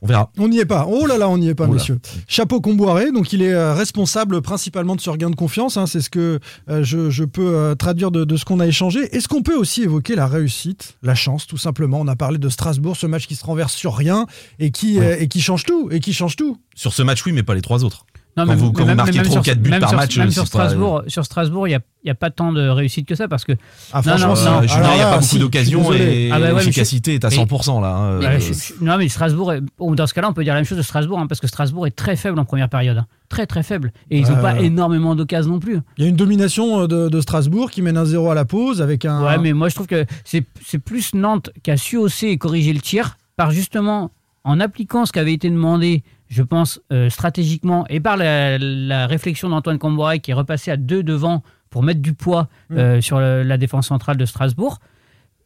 [0.03, 0.29] On verra.
[0.37, 0.85] On n'y est pas.
[0.89, 1.97] Oh là là, on n'y est pas, monsieur.
[2.27, 5.77] Chapeau Comboiré, donc il est euh, responsable principalement de ce regain de confiance.
[5.77, 8.67] hein, c'est ce que euh, je, je peux euh, traduire de, de ce qu'on a
[8.67, 8.99] échangé.
[9.15, 12.01] Est-ce qu'on peut aussi évoquer la réussite, la chance, tout simplement?
[12.01, 14.27] On a parlé de Strasbourg, ce match qui se renverse sur rien
[14.59, 15.13] et qui, Ouais.
[15.13, 15.87] euh, et qui change tout.
[15.89, 16.57] Et qui change tout.
[16.75, 18.05] Sur ce match, oui, mais pas les trois autres.
[18.35, 19.97] Non, Quand vous- quand vous marquez même trois ou sur- quatre buts même par sur-
[19.99, 22.67] match, même sur pas- Strasbourg, sur Strasbourg, il n'y a, y a pas tant de
[22.67, 23.51] réussite que ça parce que
[23.91, 24.47] Ah, Non, franchement, non, si.
[24.47, 26.11] Euh, il n'y a pas si, beaucoup d'occasions suis désolé.
[26.23, 27.89] et Ah bah ouais, l'efficacité est à mais- 100% là.
[27.95, 28.03] hein.
[28.23, 30.59] Euh, je- je- non, mais Strasbourg, est- bon, dans ce cas-là, on peut dire la
[30.61, 32.97] même chose de Strasbourg, hein, parce que Strasbourg est très faible en première période.
[32.97, 33.05] hein.
[33.29, 33.91] très très faible.
[34.11, 35.79] Et ils n'ont Euh, pas énormément d'occasions non plus.
[35.97, 38.45] Il y a une domination euh, de, de Strasbourg qui mène un 0 à la
[38.45, 39.23] pause avec un.
[39.25, 42.37] Ouais, mais moi je trouve que c'est c'est plus Nantes qui a su hausser et
[42.37, 44.11] corriger le tir par justement
[44.43, 49.05] en appliquant ce qui avait été demandé, je pense, euh, stratégiquement et par la, la
[49.05, 53.19] réflexion d'Antoine Camboire qui est repassé à deux devant pour mettre du poids euh, sur
[53.19, 54.79] le- la défense centrale de Strasbourg.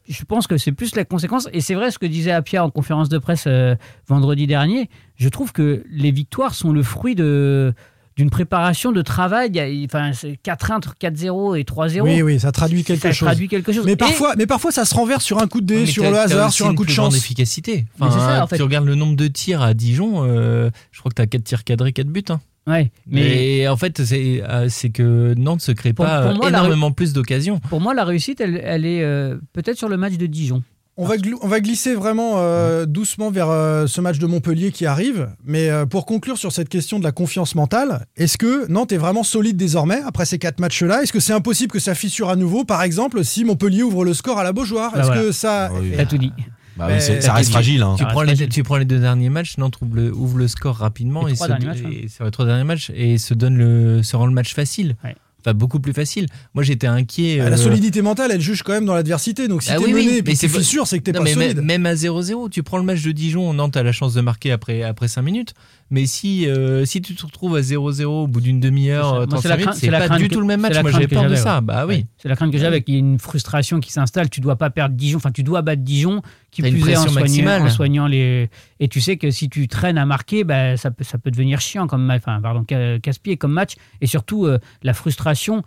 [0.08, 1.50] Je pense que c'est plus la conséquence.
[1.52, 3.76] Et c'est vrai ce que disait Apia en conférence de presse euh,
[4.08, 4.90] vendredi dernier.
[5.18, 7.74] Je trouve que les victoires sont le fruit de
[8.18, 9.50] d'une préparation de travail.
[9.54, 12.02] Il y a- Enfin, c'est 4-1, 4-0 et 3-0.
[12.04, 13.28] Oui, oui, ça traduit quelque Ça chose.
[13.28, 13.86] traduit quelque chose.
[13.86, 16.18] Mais Et- parfois, mais parfois, ça se renverse sur un coup de dé, sur le
[16.18, 17.16] hasard, sur un coup de chance.
[17.16, 17.86] efficacité.
[18.00, 18.58] Mais c'est ça, en fait.
[18.58, 21.44] Tu regardes le nombre de tirs à Dijon, euh, je crois que tu as 4
[21.44, 22.24] tirs cadrés, 4 buts.
[22.30, 22.40] hein.
[22.66, 26.50] Ouais, mais en fait, c'est euh, c'est que Nantes se crée Pour- pas pour moi,
[26.50, 27.62] la énormément plus d'occasions.
[27.70, 30.64] pour moi, la réussite, elle, elle est euh, peut-être sur le match de Dijon.
[31.00, 34.72] On va, gl- on va glisser vraiment euh, doucement vers euh, ce match de Montpellier
[34.72, 35.30] qui arrive.
[35.46, 38.98] Mais euh, pour conclure sur cette question de la confiance mentale, est-ce que Nantes est
[38.98, 41.04] vraiment solide désormais après ces quatre matchs-là?
[41.04, 42.64] Est-ce que c'est impossible que ça fissure à nouveau?
[42.64, 45.22] Par exemple, si Montpellier ouvre le score à la Beaujoire, Bah est-ce voilà.
[45.22, 45.70] que ça.
[45.80, 45.92] Oui.
[45.96, 46.32] T'as tout dit.
[46.78, 47.82] Bah oui, c'est- ça reste Tu- fragile.
[47.84, 47.96] hein.
[47.98, 48.50] Tu, Ah, prends les, facile.
[48.50, 51.36] tu prends les deux derniers matchs, Nantes ouvre le, ouvre le score rapidement Les et,
[51.36, 54.16] trois se, derniers matchs, et sur les trois derniers matchs et se donne le, se
[54.16, 54.96] rend le match facile.
[55.04, 55.16] Ouais.
[55.40, 56.26] Enfin, beaucoup plus facile.
[56.56, 57.38] Moi, j'étais inquiet.
[57.38, 59.48] La euh, solidité mentale, elle juge quand même dans l'adversité.
[59.48, 61.04] Donc si Ah t'es oui, oui, mené puis mais t'es c'est pas- fissure, c'est que
[61.04, 61.62] t'es pas mais solide.
[61.62, 64.52] Même à 0-0, tu prends le match de Dijon, Nantes a la chance de marquer
[64.52, 65.54] après, après 5 minutes.
[65.90, 69.16] Mais si, euh, si tu te retrouves à 0-0 au bout d'une demi-heure, ça.
[69.16, 70.74] Moi, 35 c'est la la pas du que- tout le même c'est match.
[70.74, 71.56] la Moi, crainte j'avais que peur de ça.
[71.56, 71.62] ouais.
[71.62, 71.96] Bah oui.
[71.96, 72.06] Ouais.
[72.18, 74.30] C'est la crainte que j'avais, qu'il y ait une frustration qui s'installe.
[74.30, 75.18] Tu dois pas perdre Dijon.
[75.18, 78.50] Enfin, tu dois battre Dijon, qui plus est en soignant, en soignant les.
[78.80, 81.60] Et tu sais que si tu traînes à marquer, bah, ça, peut, ça peut devenir
[81.60, 82.22] chiant comme match.
[82.26, 83.74] Enfin, pardon, ca- casse-pied comme match.
[84.02, 85.64] Et surtout, euh, la frustration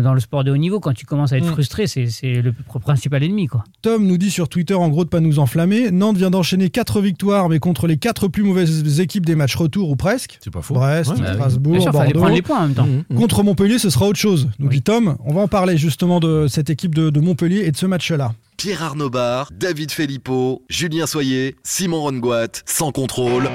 [0.00, 1.52] dans le sport de haut niveau, quand tu commences à être Mm.
[1.52, 3.46] frustré, c'est c'est le pr- principal ennemi.
[3.46, 3.64] Quoi.
[3.82, 5.90] Tom nous dit sur Twitter en gros de pas nous enflammer.
[5.90, 9.90] Nantes vient d'enchaîner quatre victoires, mais contre les quatre plus mauvaises équipes des matchs retour
[9.90, 10.38] ou presque.
[10.42, 10.74] C'est pas faux.
[10.74, 11.34] Brest, Ouais, bah.
[11.34, 12.18] Strasbourg, sûr, Bordeaux.
[12.20, 12.86] prendre les points en même temps.
[12.86, 13.16] Mhm, mhm.
[13.18, 15.16] Contre Montpellier, ce sera autre chose, nous dit Tom.
[15.24, 18.32] On va en parler justement de cette équipe de, de Montpellier et de ce match-là.
[18.56, 23.48] Pierre Arnaud Bar, David Filippo, Julien Soyer, Simon Rongoat, sans contrôle.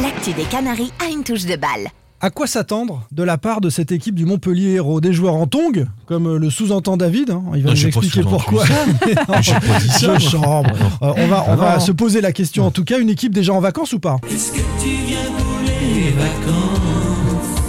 [0.00, 1.88] L'actu des Canaries a une touche de balle.
[2.22, 5.00] À quoi s'attendre de la part de cette équipe du Montpellier Héros?
[5.00, 7.30] Des joueurs en tongue, comme euh, le sous-entend David.
[7.30, 7.42] hein?
[7.54, 8.64] Il va Non, nous expliquer pourquoi.
[9.28, 10.42] Non, J'ai pas dit ça, je moi.
[10.42, 10.70] chambre.
[11.02, 12.66] Euh, on va, on Ah va se poser la question.
[12.66, 14.18] En tout cas, une équipe déjà en vacances ou pas?
[14.30, 17.60] Est-ce que tu viens pour les vacances?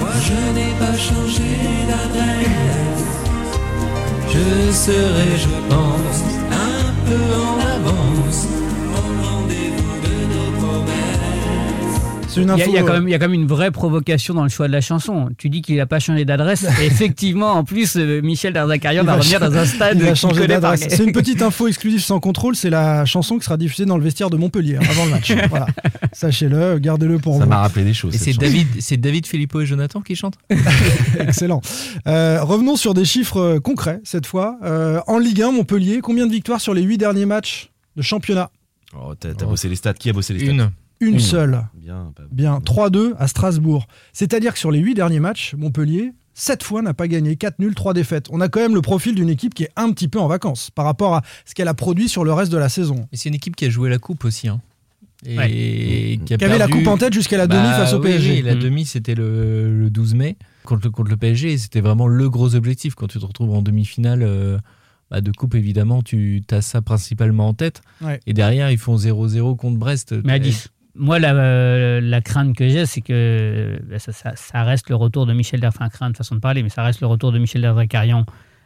[0.00, 1.44] Moi je n'ai pas changé
[1.86, 2.48] d'adresse
[4.32, 8.48] Je serai, je pense, un peu en avance
[12.34, 12.70] C'est une Il y, a, info.
[12.70, 14.48] il y a quand même, il y a quand même une vraie provocation dans le
[14.48, 15.28] choix de la chanson.
[15.38, 16.66] Tu dis qu'il n'a pas changé d'adresse.
[16.82, 20.48] effectivement, en plus, euh, Michel Darzacarian va va revenir dans un stade Il va changer
[20.48, 20.84] d'adresse.
[20.88, 22.56] C'est une petite info exclusive sans contrôle.
[22.56, 25.32] C'est la chanson qui sera diffusée dans le vestiaire de Montpellier hein, avant le match.
[25.48, 25.66] voilà.
[26.12, 27.50] Sachez-le, gardez-le pour Ça vous.
[27.50, 28.14] m'a rappelé des choses.
[28.14, 28.32] Et c'est.
[28.32, 30.38] David, c'est David, Filippo et Jonathan qui chantent
[31.20, 31.60] Excellent.
[32.08, 34.58] Euh, revenons sur des chiffres euh, concrets cette fois.
[34.64, 38.50] Euh, en Ligue 1, Montpellier, combien de victoires sur les huit derniers matchs de championnat?
[38.96, 39.94] Oh, t'as t'as bossé les stats.
[39.94, 40.50] Qui a bossé les stats?
[40.52, 40.70] Une.
[41.00, 41.20] Une Une.
[41.20, 41.62] seule.
[41.74, 42.12] Bien.
[42.16, 43.86] pas- Bien, 3-2 à Strasbourg.
[44.12, 47.74] C'est-à-dire que sur les huit derniers matchs, Montpellier, 7 fois n'a pas gagné, 4 nuls,
[47.74, 48.26] 3 défaites.
[48.30, 50.70] On a quand même le profil d'une équipe qui est un petit peu en vacances
[50.70, 53.06] par rapport à ce qu'elle a produit sur le reste de la saison.
[53.12, 54.48] Et c'est une équipe qui a joué la coupe aussi.
[54.48, 54.60] Hein.
[55.26, 55.48] Et Ouais.
[56.24, 58.10] qui, a Qui avait la coupe en tête jusqu'à la Bah demi face au oui,
[58.10, 58.30] PSG.
[58.36, 58.58] oui, la Mm.
[58.58, 61.52] demi, c'était le, le 12 mai contre le, contre le PSG.
[61.52, 62.94] et C'était vraiment le gros objectif.
[62.94, 64.58] Quand tu te retrouves en demi-finale euh,
[65.10, 67.80] bah, de coupe, évidemment, tu as ça principalement en tête.
[68.02, 68.20] Ouais.
[68.26, 70.14] Et derrière, ils font 0-0 contre Brest.
[70.24, 70.68] Mais à 10.
[70.96, 75.26] Moi, la, euh, la crainte que j'ai, c'est que bah, ça, ça- reste le retour
[75.26, 78.24] de Michel Enfin, crainte, façon de parler, mais ça reste le retour de Michel Darzacarian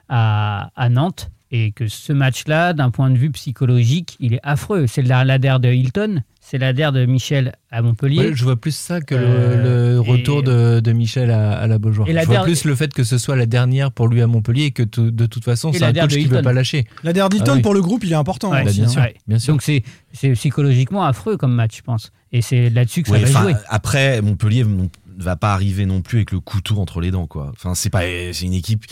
[0.08, 1.30] à, à Nantes.
[1.50, 4.86] Et que ce match-là, d'un point de vue psychologique, il est affreux.
[4.86, 8.18] C'est la- l'adhère de Hilton, c'est l'adhère de Michel à Montpellier.
[8.18, 11.58] Ouais, je vois plus ça que le- Euh, le, retour et- de, de Michel à,
[11.58, 12.06] à la Beaujoire.
[12.06, 14.20] Et la je vois der- plus le fait que ce soit la dernière pour lui
[14.20, 16.28] à Montpellier et que tout- de toute façon, c'est un la der coach qui ne
[16.36, 16.86] veut pas lâcher.
[17.02, 17.62] La dernière Dilton, Ah oui.
[17.62, 18.50] pour le groupe, il est important.
[18.50, 18.92] Ouais, Bah, aussi, bien hein.
[18.92, 19.14] sûr, Ouais.
[19.26, 19.54] bien sûr.
[19.54, 19.82] Donc c'est
[20.12, 22.12] c'est psychologiquement affreux comme match, je pense.
[22.30, 23.54] Et c'est là-dessus que ça va jouer.
[23.68, 27.50] Après, Montpellier ne va pas arriver non plus avec le couteau entre les dents, quoi.
[27.54, 28.84] Enfin, c'est pas, c'est une équipe.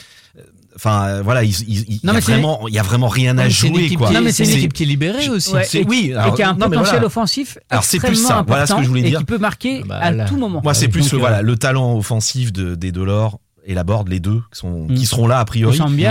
[0.76, 3.48] Enfin, euh, voilà, il, il- il- y a vraiment, il y a vraiment rien à
[3.48, 4.08] jouer, équipe quoi.
[4.08, 5.52] qui est- Non, mais c'est une équipe qui est libérée aussi.
[5.54, 7.06] Ouais, c'est- et, oui, et alors, qui a un non, potentiel voilà.
[7.06, 9.18] offensif Alors, c'est plus extrêmement ça, important voilà ce que je voulais et dire.
[9.20, 10.24] qui peut marquer Bah, à là.
[10.26, 10.60] tout moment.
[10.62, 14.08] Moi, c'est Ah plus le, voilà, le talent offensif de, des Delors et la Borde,
[14.08, 14.94] les deux, qui, sont, Mm.
[14.94, 15.78] qui seront là a priori.
[15.80, 16.06] Euh, il y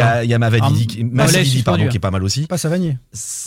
[0.00, 2.46] a, y a Mavadidi, pardon, qui est pas mal aussi.
[2.46, 2.98] Pas Savanier.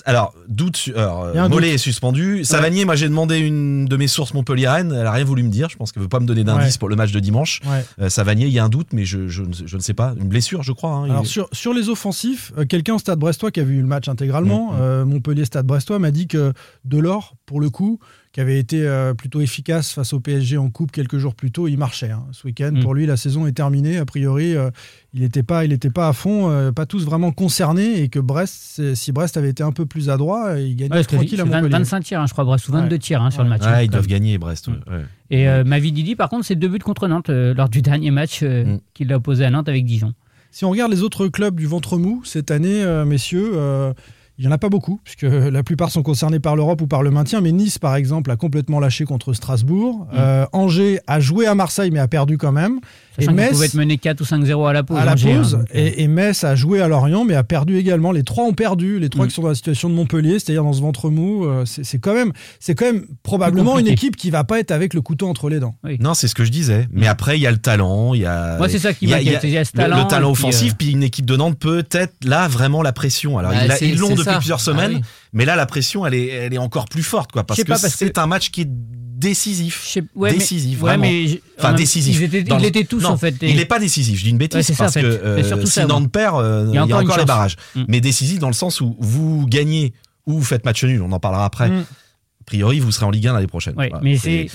[0.05, 2.43] Alors, doute alors, Mollet est suspendu.
[2.43, 4.95] Savanier, moi j'ai demandé une de mes sources Montpellier-Rennes.
[4.99, 5.69] Elle a rien voulu me dire.
[5.69, 6.79] Je pense qu'elle veut pas me donner d'indice Ouais.
[6.79, 7.61] pour le match de dimanche.
[7.65, 7.85] Ouais.
[8.01, 10.13] Euh, Savanier, il y a un doute, mais je, je, ne- je ne sais pas.
[10.19, 10.91] Une blessure, je crois.
[10.91, 11.05] hein.
[11.05, 14.07] Alors sur, sur les offensifs, euh, quelqu'un au Stade Brestois qui a vu le match
[14.07, 14.77] intégralement, Mhm.
[14.81, 16.53] euh, Montpellier Stade Brestois, m'a dit que
[16.85, 17.99] Delors, pour le coup,
[18.33, 21.67] qui avait été euh, plutôt efficace face au PSG en coupe quelques jours plus tôt,
[21.67, 22.11] il marchait.
[22.11, 22.23] hein.
[22.31, 22.79] Ce week-end, Mm.
[22.81, 23.97] pour lui, la saison est terminée.
[23.97, 24.69] A priori, euh,
[25.13, 28.19] il n'était pas, il était pas à fond, euh, pas tous vraiment concernés, et que
[28.19, 31.41] Brest, si Brest avait été un peu plus adroit, il gagnait Ouais, parce que tranquille
[31.41, 31.77] à c'est 20 Montpellier.
[31.79, 32.99] 25 tirs, hein, je crois, Brest, ou 22 Ouais.
[32.99, 33.63] tirs hein, sur le match.
[33.65, 34.67] Ouais, ils doivent gagner Brest.
[34.69, 35.03] ouais, ouais.
[35.29, 38.11] Et euh, Mavi Didi, par contre, c'est deux buts contre Nantes euh, lors du dernier
[38.11, 38.79] match euh, Mm.
[38.93, 40.13] qu'il a opposé à Nantes avec Dijon.
[40.51, 43.93] Si on regarde les autres clubs du ventre mou cette année, euh, messieurs, euh,
[44.37, 47.03] il n'y en a pas beaucoup, puisque la plupart sont concernés par l'Europe ou par
[47.03, 47.41] le maintien.
[47.41, 50.07] Mais Nice, par exemple, a complètement lâché contre Strasbourg.
[50.13, 52.79] Euh, Angers a joué à Marseille, mais a perdu quand même.
[53.19, 54.97] Et Metz, pouvait être mené 4 ou 5-0 à la pause.
[54.97, 55.51] à la hein, pause.
[55.51, 58.11] donc, euh, et, et Metz a joué à Lorient, mais a perdu également.
[58.11, 58.99] Les trois ont perdu.
[58.99, 59.27] Les trois Mm.
[59.29, 61.45] qui sont dans la situation de Montpellier, c'est-à-dire dans ce ventre mou.
[61.45, 64.93] euh, c'est quand même, c'est quand même probablement une équipe qui va pas être avec
[64.93, 65.75] le couteau entre les dents.
[65.99, 66.87] Non, c'est ce que je disais.
[66.91, 68.13] Mais après, il y a le talent.
[68.13, 68.57] Il y a.
[68.57, 69.39] Moi, c'est ça qui il y a- m'inquiète.
[69.43, 71.03] il y a Il y a ce le- talent, Le, talent offensif, euh, puis une
[71.03, 73.37] équipe de Nantes peut-être là vraiment la pression.
[73.37, 74.37] Alors, Bah, ils l'ont depuis ça.
[74.37, 75.01] plusieurs Ah semaines, oui.
[75.33, 78.11] Mais là, la pression, elle est, elle est encore plus forte, quoi, parce que c'est
[78.11, 79.97] que- un match qui est décisif.
[80.15, 81.03] mais- décisif, ouais, vraiment.
[81.03, 82.17] mais j- Enfin, en même- décisif.
[82.19, 83.35] Ils étaient, ils tous, non, en fait.
[83.41, 85.01] Il n'est pas décisif, je dis une bêtise, Ouais, ça, parce en fait.
[85.01, 85.85] que euh, si ça.
[85.85, 87.55] Nantes perd, euh, il y a encore encore, les barrages.
[87.75, 87.83] Mm.
[87.87, 89.93] Mais décisif dans le sens où vous gagnez
[90.25, 91.69] ou vous faites match nul, on en parlera après.
[91.69, 91.81] Mm.
[91.81, 93.75] A priori, vous serez en Ligue 1 l'année prochaine.
[93.75, 94.47] Voilà, mais c'est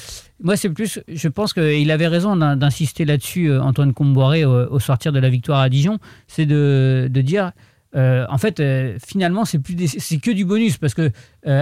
[0.43, 4.53] moi c'est plus je pense qu'il avait raison d'in- d'insister là-dessus euh, Antoine Comboiré au,
[4.71, 7.53] au sortir de la victoire à Dijon, c'est de, de dire
[7.97, 11.11] euh, en fait euh, finalement c'est plus des- c'est que du bonus parce que euh,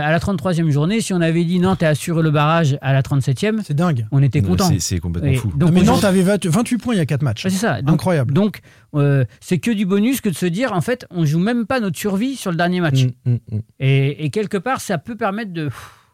[0.02, 3.02] à la 33e journée si on avait dit Nantes a assuré le barrage à la
[3.02, 4.06] 37e, C'est dingue.
[4.10, 4.68] on était content.
[4.78, 5.52] C'est- complètement Et fou.
[5.56, 7.44] donc, mais Nantes avait 20 28 points il y a 4 matchs.
[7.44, 7.80] Ouais, c'est ça.
[7.82, 8.32] Donc, Incroyable.
[8.34, 8.60] Donc,
[8.94, 11.80] euh, c'est que du bonus que de se dire, en fait, on joue même pas
[11.80, 13.04] notre survie sur le dernier match.
[13.04, 13.58] Mm, mm, mm.
[13.80, 15.68] Et, et quelque part, ça peut permettre de,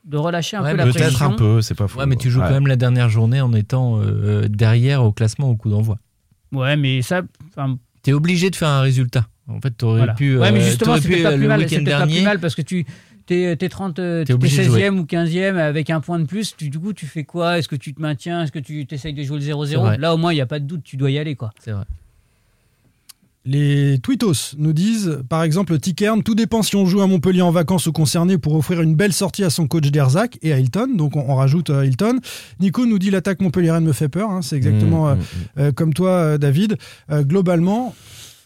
[0.04, 1.26] de relâcher un Ouais, peu la Peut-être pression.
[1.26, 1.98] un peu, c'est pas fou.
[1.98, 2.46] Ouais, mais tu joues Ouais.
[2.48, 5.98] quand même la dernière journée en étant euh, derrière au classement au coup d'envoi.
[6.52, 7.22] Ouais, mais ça,
[8.02, 9.26] T'es obligé de faire un résultat.
[9.50, 10.14] En fait, t'aurais voilà.
[10.14, 10.38] pu.
[10.38, 11.60] ouais, mais euh, justement, t'aurais c'était pas euh, plus le mal.
[11.62, 12.22] C'était pas plus dernier.
[12.22, 12.86] mal parce que tu
[13.26, 14.88] t'es es 30, euh, t'es obligé de jouer.
[14.90, 16.54] 16e ou 15e avec un point de plus.
[16.56, 17.58] Tu, du coup, tu fais quoi?
[17.58, 18.42] Est-ce que tu te maintiens?
[18.42, 19.98] Est-ce que tu essayes de jouer le C'est 0-0 vrai.
[19.98, 21.52] Là, au moins, il n'y a pas de doute, tu dois y aller, quoi.
[21.62, 21.84] C'est vrai.
[23.46, 27.50] Les Twittos nous disent, par exemple, Tickern, tout dépend si on joue à Montpellier en
[27.50, 30.88] vacances ou concerné pour offrir une belle sortie à son coach d'Erzac et à Hilton.
[30.94, 32.18] Donc on, on rajoute euh, Hilton.
[32.60, 34.30] Nico nous dit l'attaque montpelliéraine me fait peur.
[34.30, 35.60] hein, c'est exactement Mm, euh, mm, mm.
[35.60, 36.76] euh, comme toi, euh, David.
[37.10, 37.94] Euh, globalement,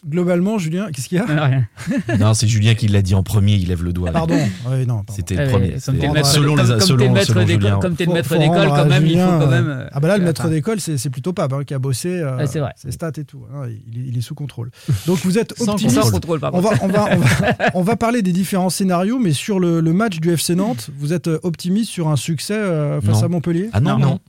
[0.07, 1.67] globalement, Julien, qu'est-ce qu'il y a Rien.
[2.19, 4.11] Non, c'est Julien qui l'a dit en premier, il lève le doigt.
[4.11, 4.35] Pardon.
[4.69, 5.13] Oui, non, pardon.
[5.15, 5.69] C'était Ouais, le premier.
[5.71, 8.67] comme c'est- t'es le maître selon les selon, maître d'école- comme t'es le maître d'école,
[8.67, 9.67] quand même, il Julien, faut quand euh, même.
[9.69, 11.79] euh, Ah bah là, le maître enfin, d'école, c'est c'est plutôt Pape hein, qui a
[11.79, 12.09] bossé.
[12.21, 12.71] euh, vrai.
[12.75, 13.43] Ses stats et tout.
[13.53, 14.71] hein, il, est- il est sous contrôle.
[15.07, 16.01] Donc vous êtes optimiste.
[16.01, 16.39] Sans contrôle.
[16.53, 19.79] On va, on, va, on, va, on va parler des différents scénarios, mais sur le,
[19.81, 23.25] le match du FC Nantes, vous êtes euh, optimiste sur un succès euh, face Non.
[23.25, 24.05] à Montpellier Ah non, Non.
[24.07, 24.19] non.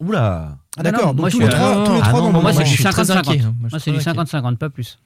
[0.00, 0.56] Oula.
[0.78, 2.26] Ah, D'accord, non, donc moi, tous je les suis- trois, Ah, non, non, dans non,
[2.26, 2.68] le moi, même je match.
[2.68, 3.18] suis très 50-50.
[3.18, 3.38] inquiet.
[3.42, 4.38] Moi, je Moi, suis c'est du très inquiet.
[4.38, 4.98] 50-50, pas plus.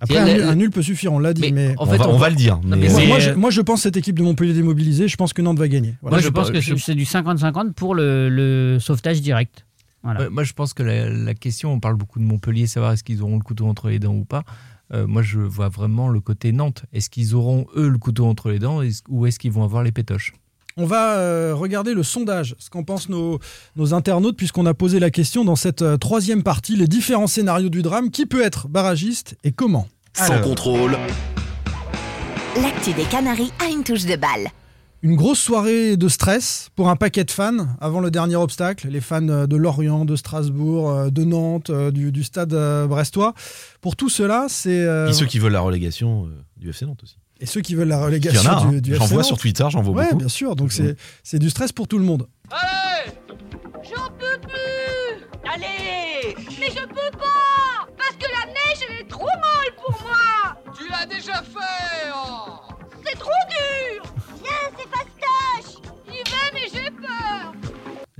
[0.00, 1.74] Après, un, nul, un nul peut suffire, on l'a dit, Mais, mais.
[1.78, 2.58] en on, va, on on va le dire.
[2.64, 5.08] Non, mais- mais moi, je, moi, je pense cette équipe de Montpellier démobilisée.
[5.08, 5.94] Je pense que Nantes va gagner.
[6.02, 6.14] Voilà.
[6.16, 9.66] Moi, je je pense pas- que je- c'est du 50-50 pour le, le sauvetage direct.
[10.02, 10.20] Voilà.
[10.22, 13.04] Ouais, moi, je pense que la, la question, on parle beaucoup de Montpellier, savoir est-ce
[13.04, 14.44] qu'ils auront le couteau entre les dents ou pas.
[14.92, 16.84] Euh, moi, je vois vraiment le côté Nantes.
[16.92, 19.92] Est-ce qu'ils auront, eux, le couteau entre les dents ou est-ce qu'ils vont avoir les
[19.92, 20.32] pétoches?
[20.82, 23.38] On va euh, regarder le sondage, ce qu'en pensent nos,
[23.76, 27.68] nos internautes, puisqu'on a posé la question dans cette euh, troisième partie, les différents scénarios
[27.68, 30.96] du drame, qui peut être barragiste et comment Sans Alors, contrôle,
[32.62, 34.48] L'actu des Canaries a une touche de balle.
[35.02, 39.02] Une grosse soirée de stress pour un paquet de fans avant le dernier obstacle, les
[39.02, 42.54] fans euh, de Lorient, de Strasbourg, de Nantes, du, du stade
[42.88, 43.34] brestois.
[43.82, 44.70] Pour tout cela, c'est...
[44.82, 47.16] euh, Et ceux qui veulent la relégation euh, du FC Nantes aussi.
[47.40, 48.68] Et ceux qui veulent la Il y en relégation a, hein.
[48.70, 50.16] du, du j'en vois sur Twitter, j'en vois Ouais, beaucoup.
[50.18, 50.54] bien sûr.
[50.56, 52.28] Donc c'est c'est du stress pour tout le monde.
[53.82, 59.24] J'en peux plus Allez Mais je peux pas Parce que la neige, elle est trop
[59.24, 62.59] molle pour moi Tu l'as déjà fait oh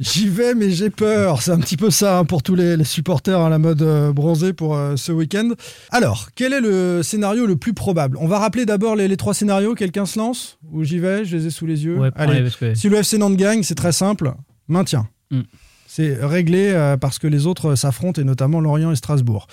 [0.01, 1.43] J'y vais, mais j'ai peur.
[1.43, 4.13] C'est un petit peu ça hein, pour tous les, les supporters à la mode euh,
[4.15, 5.51] bronzée pour euh, ce week-end.
[5.91, 8.17] Alors, quel est le scénario le plus probable?
[8.19, 9.75] On va rappeler d'abord les, les trois scénarios.
[9.75, 11.27] Quelqu'un se lance Ou j'y vais?
[11.27, 11.99] Je les ai sous les yeux.
[11.99, 12.27] Ouais, Allez.
[12.33, 14.33] prends-les, parce que- Si le FC Nantes gagne, c'est très simple.
[14.69, 15.07] Maintien.
[15.31, 15.41] Mm.
[15.87, 19.49] C'est réglé euh, parce que les autres euh, s'affrontent, et notamment Lorient et Strasbourg.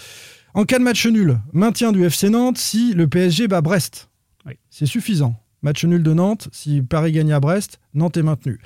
[0.54, 4.10] En cas de match nul, maintien du FC Nantes si le PSG bat Brest.
[4.46, 4.54] Oui.
[4.70, 5.36] C'est suffisant.
[5.62, 8.60] Match nul de Nantes, si Paris gagne à Brest, Nantes est maintenu.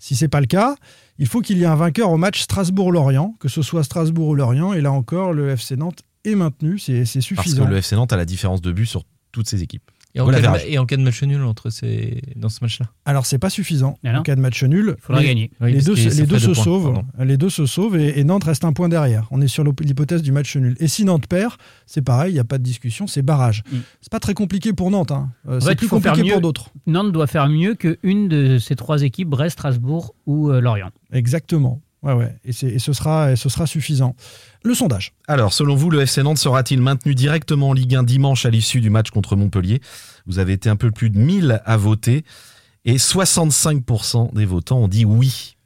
[0.00, 0.74] Si c'est pas le cas,
[1.18, 4.34] il faut qu'il y ait un vainqueur au match Strasbourg-Lorient, que ce soit Strasbourg ou
[4.34, 7.66] Lorient, et là encore, le FC Nantes est maintenu, c'est c'est Parce que suffisant.
[7.66, 9.90] le FC Nantes a la différence de but sur toutes ses équipes.
[10.14, 10.62] Et en, cas de, average.
[10.64, 13.50] ma- et en cas de match nul entre ces, dans ce match-là Alors c'est pas
[13.50, 14.94] suffisant en cas de match nul.
[14.98, 15.50] Il faudra les, gagner.
[15.60, 16.92] Oui, les deux, se- ça les deux ferait se deux points, sauvent.
[16.94, 17.04] pardon.
[17.24, 19.28] Les deux se sauvent et, et Nantes reste un point derrière.
[19.30, 20.76] On est sur l'hypothèse du match nul.
[20.80, 21.52] Et si Nantes perd,
[21.86, 23.62] c'est pareil, il n'y a pas de discussion, c'est barrage.
[23.70, 23.76] Mm.
[24.00, 25.12] C'est pas très compliqué pour Nantes.
[25.12, 25.30] hein.
[25.48, 26.40] Euh, c'est plus compliqué pour mieux.
[26.40, 26.70] d'autres.
[26.86, 30.90] Nantes doit faire mieux qu'une de ces trois équipes, Brest, Strasbourg ou euh, Lorient.
[31.12, 31.80] Exactement.
[32.02, 32.32] Ouais, ouais.
[32.44, 34.14] Et, et ce, sera, et ce sera suffisant.
[34.62, 35.14] Le sondage.
[35.26, 38.80] Alors, selon vous, le FC Nantes sera-t-il maintenu directement en Ligue 1 dimanche à l'issue
[38.80, 39.80] du match contre Montpellier?
[40.26, 42.24] Vous avez été un peu plus de 1000 à voter
[42.84, 45.56] et 65% des votants ont dit oui.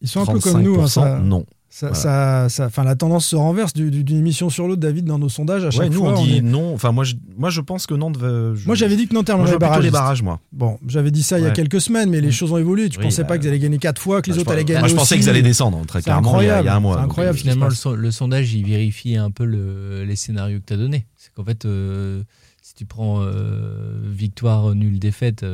[0.00, 0.74] Ils sont un peu comme nous.
[0.80, 1.44] hein, 35% ça- non.
[1.70, 1.94] Ça, Voilà.
[2.00, 5.18] ça- ça- enfin, la tendance se renverse du- du- d'une émission sur l'autre, David, dans
[5.18, 5.66] nos sondages.
[5.66, 6.72] À chaque Ouais, nous fois, on on dit est- non.
[6.72, 8.54] Enfin, moi je, moi, je pense que Nantes va.
[8.54, 9.84] je- Moi, j'avais dit que Nantes terminerait plutôt barragiste.
[9.84, 10.40] les barrages, moi.
[10.50, 12.88] Bon, j'avais dit ça il y a quelques semaines, mais les choses ont évolué.
[12.88, 14.52] Tu Oui, pensais bah, pas qu'ils allaient gagner quatre fois, que les Bah, je autres
[14.52, 16.64] allaient gagner moi, je pensais qu'ils allaient descendre, très C'est clairement, il y a- il
[16.64, 17.36] y a un incroyable, mois, donc, incroyable.
[17.36, 21.04] euh, Finalement, le, sondage, il vérifie un peu le- les scénarios que tu as donnés.
[21.16, 22.22] C'est qu'en fait, euh,
[22.62, 25.44] si tu prends euh, victoire, nul, défaite,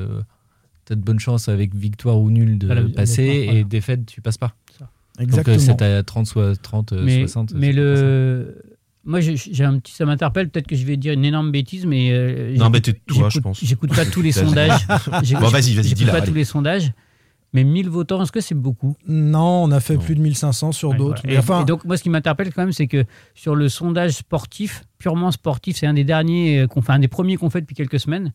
[0.87, 4.21] tu as de bonnes chances avec victoire ou nul de Voilà, passer et défaite, tu
[4.21, 4.53] passes pas.
[5.21, 5.57] Exactement.
[5.57, 7.53] Donc euh, c'est à 30, soit 30, euh, mais 60.
[7.55, 8.61] mais le.
[9.07, 10.49] Moi, j'ai un petit, ça m'interpelle.
[10.49, 13.31] Peut-être que je vais dire une énorme bêtise, mais euh, Non, j'écoute- mais tais-toi, je
[13.35, 13.61] j'écoute- pense.
[13.65, 14.87] J'écoute pas tous les sondages.
[14.89, 16.27] Bon, vas-y, vas-y, j'écoute dis-la, pas allez.
[16.29, 16.93] tous les sondages.
[17.53, 18.97] Mais 1000 votants, est-ce que c'est beaucoup?
[19.07, 21.21] Non, on a fait plus de 1500 sur Ouais, d'autres.
[21.23, 21.37] voilà.
[21.37, 24.13] Et, enfin, et donc, moi, ce qui m'interpelle quand même, c'est que sur le sondage
[24.13, 27.61] sportif, purement sportif, c'est un des derniers, euh, qu'on fait, un des premiers qu'on fait
[27.61, 28.33] depuis quelques semaines.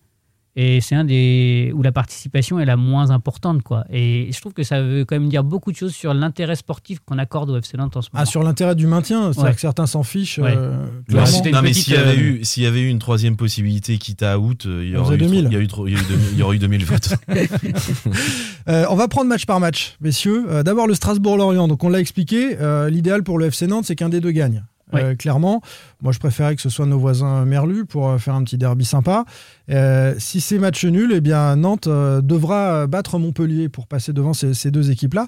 [0.61, 3.85] Et c'est un des où la participation est la moins importante, quoi.
[3.89, 6.99] Et je trouve que ça veut quand même dire beaucoup de choses sur l'intérêt sportif
[7.05, 8.21] qu'on accorde au FC Nantes en ce moment.
[8.21, 9.55] ah, sur l'intérêt du maintien, c'est-à-dire Ouais.
[9.55, 10.37] que certains s'en fichent.
[10.37, 10.53] Ouais.
[10.57, 13.97] euh, non, mais s'il y, avait euh, eu, s'il y avait eu une troisième possibilité,
[13.99, 15.45] quitte à août, euh, il y aurait eu, trop- 2000.
[15.45, 16.83] il y a eu trop- il y a eu 2000 il y aurait eu 2000
[16.85, 17.09] votes.
[18.67, 20.45] Euh, on va prendre match par match, messieurs.
[20.49, 21.67] Euh, D'abord le Strasbourg-Lorient.
[21.67, 22.57] Donc on l'a expliqué.
[22.59, 24.63] euh, L'idéal pour le FC Nantes, c'est qu'un des deux gagne.
[24.95, 25.61] Euh, clairement,
[26.01, 28.85] moi je préférais que ce soit nos voisins Merlu pour euh, faire un petit derby
[28.85, 29.25] sympa.
[29.69, 34.33] Euh, si c'est match nul, eh bien Nantes euh, devra battre Montpellier pour passer devant
[34.33, 35.27] ces, ces deux équipes-là.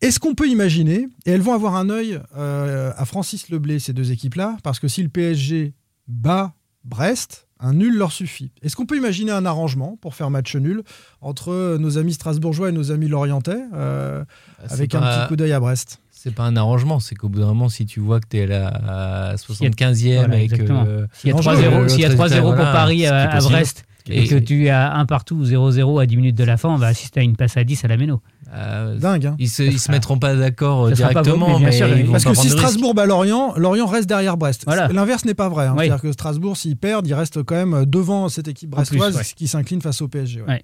[0.00, 4.10] Est-ce qu'on peut imaginer, et elles vont avoir un œil à Francis Leblé, ces deux
[4.10, 5.74] équipes-là, parce que si le PSG
[6.08, 8.50] bat Brest, un nul leur suffit.
[8.62, 10.82] Est-ce qu'on peut imaginer un arrangement pour faire match nul
[11.20, 14.24] entre nos amis strasbourgeois et nos amis lorientais, euh,
[14.66, 16.00] c'est avec un petit coup d'œil à Brest?
[16.22, 18.44] C'est pas un arrangement, c'est qu'au bout d'un moment, si tu vois que tu es
[18.44, 20.62] à la S'il y a- 75e Voilà, et que.
[20.62, 23.38] euh, S'il y a l'autre 3-0 résultat, s'il y a 3-0 pour voilà, Paris à.
[23.40, 26.68] Brest et, que tu as un partout ou 0-0 à 10 minutes de la fin,
[26.68, 28.20] on va assister à une passe à 10 à la Méno.
[28.54, 29.26] Euh, Dingue.
[29.26, 29.36] hein.
[29.40, 31.88] Ils se, ils se mettront pas d'accord euh, sera pas directement, bon, mais mais, sûr,
[31.88, 32.50] ils Parce que si.
[32.50, 34.62] Strasbourg bat Lorient, Lorient reste derrière Brest.
[34.66, 34.88] Voilà.
[34.88, 35.66] L'inverse n'est pas vrai.
[35.66, 35.74] hein.
[35.76, 35.86] Oui.
[35.86, 39.16] C'est-à-dire que Strasbourg, s'ils perdent, ils restent quand même devant cette équipe En plus, brestoise
[39.16, 39.22] ouais.
[39.36, 40.42] qui s'incline face au PSG.
[40.42, 40.46] ouais.
[40.48, 40.62] Ouais.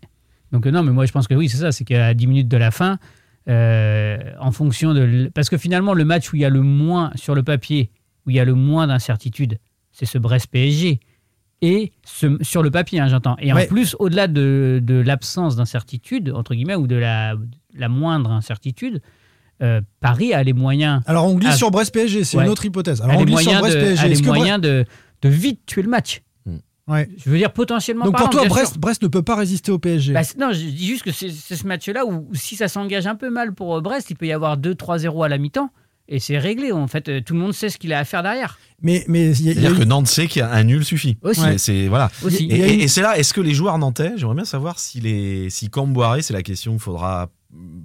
[0.52, 2.48] Donc euh, non, mais moi je pense que oui, c'est ça, c'est qu'à 10 minutes
[2.48, 2.98] de la fin,
[3.48, 5.30] euh, en fonction de...
[5.34, 7.90] Parce que finalement, le match où il y a le moins sur le papier,
[8.26, 9.58] où il y a le moins d'incertitude,
[9.92, 11.00] c'est ce Brest-PSG.
[11.60, 13.36] Et ce- sur le papier, hein, j'entends.
[13.40, 13.64] Et Ouais.
[13.64, 17.34] en plus, au-delà de, de l'absence d'incertitude, entre guillemets, ou de la,
[17.74, 19.00] la moindre incertitude,
[19.62, 21.02] euh, Paris a les moyens...
[21.06, 22.44] Alors on glisse sur Brest-PSG, c'est Ouais.
[22.44, 23.00] une autre hypothèse.
[23.00, 24.04] a Alors on glisse sur moyens, de, Brest-PSG.
[24.04, 24.84] a les moyens de,
[25.22, 26.22] de vite tuer le match.
[26.88, 27.08] Ouais.
[27.22, 28.56] Je veux dire potentiellement Donc pour parlant, toi, bien sûr.
[28.56, 30.12] Brest, Brest ne peut pas résister au PSG.
[30.14, 33.28] Bah, non, je dis juste que c'est ce match-là où, si ça s'engage un peu
[33.30, 35.70] mal pour euh, Brest, il peut y avoir 2-3-0 à la mi-temps
[36.08, 36.72] et c'est réglé.
[36.72, 38.58] En fait, Euh, tout le monde sait ce qu'il a à faire derrière.
[38.80, 40.82] Mais mais il y a- il y a C'est-à-dire eu- que Nantes sait qu'un nul
[40.84, 41.18] suffit.
[41.22, 41.40] Aussi.
[41.42, 42.10] C'est- C'est voilà.
[42.24, 42.46] Aussi.
[42.50, 46.16] Et, c'est là, est-ce que les joueurs nantais, j'aimerais bien savoir si les, si Camboire,
[46.22, 47.28] c'est la question qu'il faudra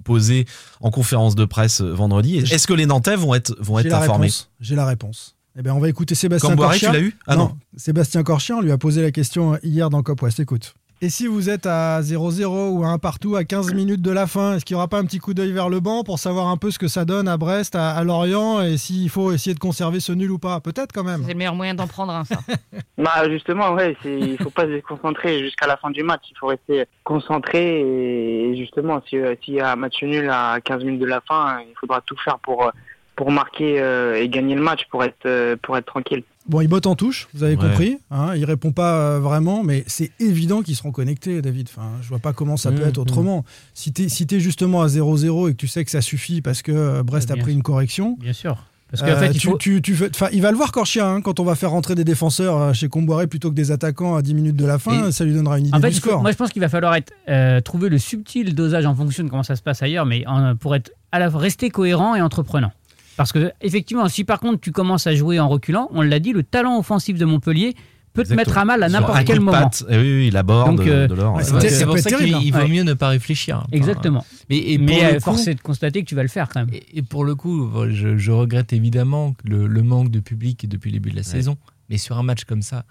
[0.04, 0.44] poser
[0.80, 2.36] en conférence de presse vendredi.
[2.38, 4.50] Est-ce que les Nantais vont être, vont J'ai être la informés réponse.
[4.60, 5.33] J'ai la réponse.
[5.56, 6.88] Eh bien, on va écouter Sébastien Corchia.
[6.90, 7.56] tu l'as eu Ah non.
[7.76, 10.40] Sébastien Corchia, on lui a posé la question hier dans Cop West.
[10.40, 10.74] Écoute.
[11.00, 14.26] Et si vous êtes à 0-0 ou à un partout à 15 minutes de la
[14.26, 16.46] fin, est-ce qu'il n'y aura pas un petit coup d'œil vers le banc pour savoir
[16.46, 19.54] un peu ce que ça donne à Brest, à, à Lorient, et s'il faut essayer
[19.54, 20.60] de conserver ce nul ou pas?
[20.60, 21.22] Peut-être quand même.
[21.24, 22.38] C'est le meilleur moyen d'en prendre un, ça.
[22.96, 26.22] Bah justement, ouais, il faut pas se déconcentrer jusqu'à la fin du match.
[26.30, 30.58] Il faut rester concentré et justement, si, euh, s'il y a un match nul à
[30.64, 32.70] 15 minutes de la fin, il faudra tout faire pour euh,
[33.16, 36.22] pour marquer euh, et gagner le match, pour être euh, pour être tranquille.
[36.46, 37.62] Bon, il botte en touche, vous avez Ouais.
[37.68, 37.98] compris.
[38.10, 41.68] Hein, il répond pas euh, vraiment, mais c'est évident qu'ils seront connectés, David.
[41.74, 43.44] Enfin, je vois pas comment ça peut Mmh, être autrement.
[43.72, 47.00] Si tu es, justement à 0-0 et que tu sais que ça suffit parce que
[47.02, 47.52] Brest a pris sûr.
[47.52, 48.56] une correction, Bien sûr.
[48.90, 49.56] Parce qu'en euh, fait, il tu, faut...
[49.58, 51.94] tu- tu fais- enfin, il va le voir Corchia hein, quand on va faire rentrer
[51.96, 55.08] des défenseurs chez Comboiré plutôt que des attaquants à 10 minutes de la fin.
[55.08, 56.20] Et- ça lui donnera une idée En fait, du il faut- score.
[56.22, 59.30] moi, je pense qu'il va falloir être, euh, trouver le subtil dosage en fonction de
[59.30, 62.70] comment ça se passe ailleurs, mais en- pour être à la rester cohérent et entreprenant.
[63.16, 66.32] Parce que effectivement, si par contre tu commences à jouer en reculant, on l'a dit,
[66.32, 67.74] le talent offensif de Montpellier
[68.12, 69.52] peut te mettre à mal à n'importe quel moment.
[69.58, 71.36] patte, eh oui, oui, la borde Donc, euh, de l'or.
[71.42, 72.40] C'est Ouais, c'est ça pour ça qu'il hein.
[72.52, 72.68] vaut Ouais.
[72.68, 73.56] mieux ne pas réfléchir.
[73.58, 74.24] Enfin, Exactement.
[74.48, 76.28] Mais, et pour mais le euh, coup- force est de constater que tu vas le
[76.28, 76.70] faire quand même.
[76.72, 80.90] Et, et pour le coup, je, je regrette évidemment le, le manque de public depuis
[80.90, 81.56] le début de la saison.
[81.90, 82.84] Mais sur un match comme ça,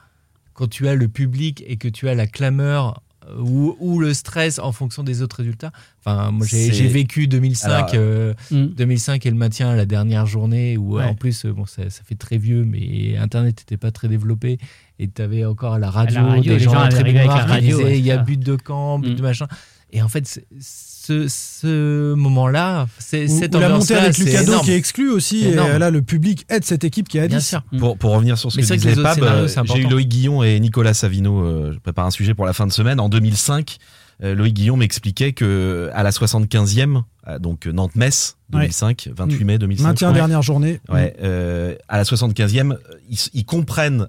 [0.53, 3.01] quand tu as le public et que tu as la clameur
[3.39, 5.71] ou, ou le stress en fonction des autres résultats.
[6.05, 8.65] Enfin, moi j'ai vécu 2005, Alors, euh, Mm.
[8.75, 11.03] 2005 et le maintien la dernière journée où Ouais.
[11.05, 14.57] en plus, euh, bon, ça, ça fait très vieux, mais Internet n'était pas très développé
[14.99, 17.13] et tu avais encore à la radio, radio, des les gens gens à la avec
[17.15, 19.15] qui radio, ouais, il y a but de camp, but Mm.
[19.15, 19.47] de machin.
[19.95, 24.71] Et en fait, ce, ce moment-là, c'est cette la montée ambiance-là, avec c'est Lucado qui
[24.71, 25.45] est exclu aussi.
[25.45, 27.47] Et là, le public aide cette équipe qui est à Bien 10.
[27.47, 27.63] sûr.
[27.77, 29.88] Pour, pour revenir sur ce Mais que c'est vrai que disait Pab, euh, j'ai eu.
[29.88, 32.99] Loïc Guillon et Nicolas Savino, euh, je prépare un sujet pour la fin de semaine.
[32.99, 33.77] En 2005,
[34.23, 39.84] euh, Loïc Guillon m'expliquait que à la 75e, euh, donc Nantes-Metz, 2005, 28 mai 2005.
[39.84, 40.13] Maintien ouais.
[40.15, 40.79] dernière journée.
[40.89, 42.77] Ouais, euh, à la 75e, euh,
[43.10, 44.08] ils, ils comprennent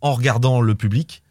[0.00, 1.22] en regardant le public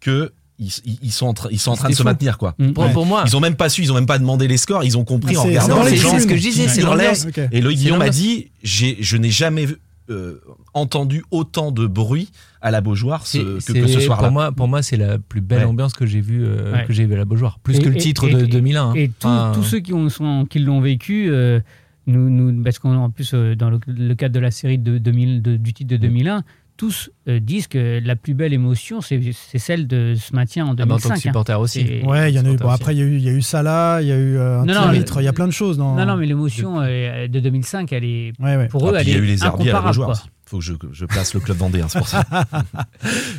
[0.00, 2.54] que ils, sont en, train- ils sont en train de se maintenir quoi.
[2.58, 2.72] Mm.
[2.72, 4.84] Pour, pour moi, Ils ont même pas su, ils ont même pas demandé les scores,
[4.84, 7.04] ils ont compris Ah, en regardant les gens c'est ce que je disais, c'est hurlaient.
[7.08, 7.26] l'ambiance.
[7.26, 7.40] Ok.
[7.52, 9.66] Et Loïc Guillon m'a dit, j'ai, je n'ai jamais
[10.08, 10.40] euh,
[10.72, 12.30] entendu autant de bruit
[12.62, 14.28] à la Beaujoire que, ce soir-là.
[14.28, 15.64] Pour moi, pour moi c'est la plus belle Ouais.
[15.64, 16.84] ambiance que j'ai vue euh, Ouais.
[16.86, 17.58] que j'ai vue à la Beaujoire.
[17.58, 18.90] Plus Et- que le titre et- de et- 2001.
[18.90, 18.92] hein.
[18.94, 21.60] Et tous- Enfin, ceux qui, ont, sont, qui l'ont vécu, euh,
[22.06, 25.42] nous, nous, parce qu'en plus, euh, dans le, le cadre de la série de 2000,
[25.42, 26.44] de- du titre de 2001,
[26.76, 30.74] tous euh, disent que la plus belle émotion, c'est c'est celle de ce maintien en
[30.78, 31.08] ah bah, en tant 2005.
[31.08, 31.16] que hein.
[31.20, 31.80] supporter aussi.
[31.80, 32.56] Et- Ouais, il y en a eu.
[32.56, 34.36] Bon, après, il y a eu, il y a eu Salah, il y a eu
[34.36, 35.78] euh, un Non, il y a plein de choses.
[35.78, 35.94] Dans...
[35.94, 38.68] Non, non, mais l'émotion euh, de 2005, elle est, Ouais, ouais.
[38.68, 39.86] pour Ah, eux, puis elle il y a est eu les incomparable.
[39.86, 40.30] Beaujoire quoi.
[40.48, 42.24] Faut que je, je place le club vendéen, c'est pour ça.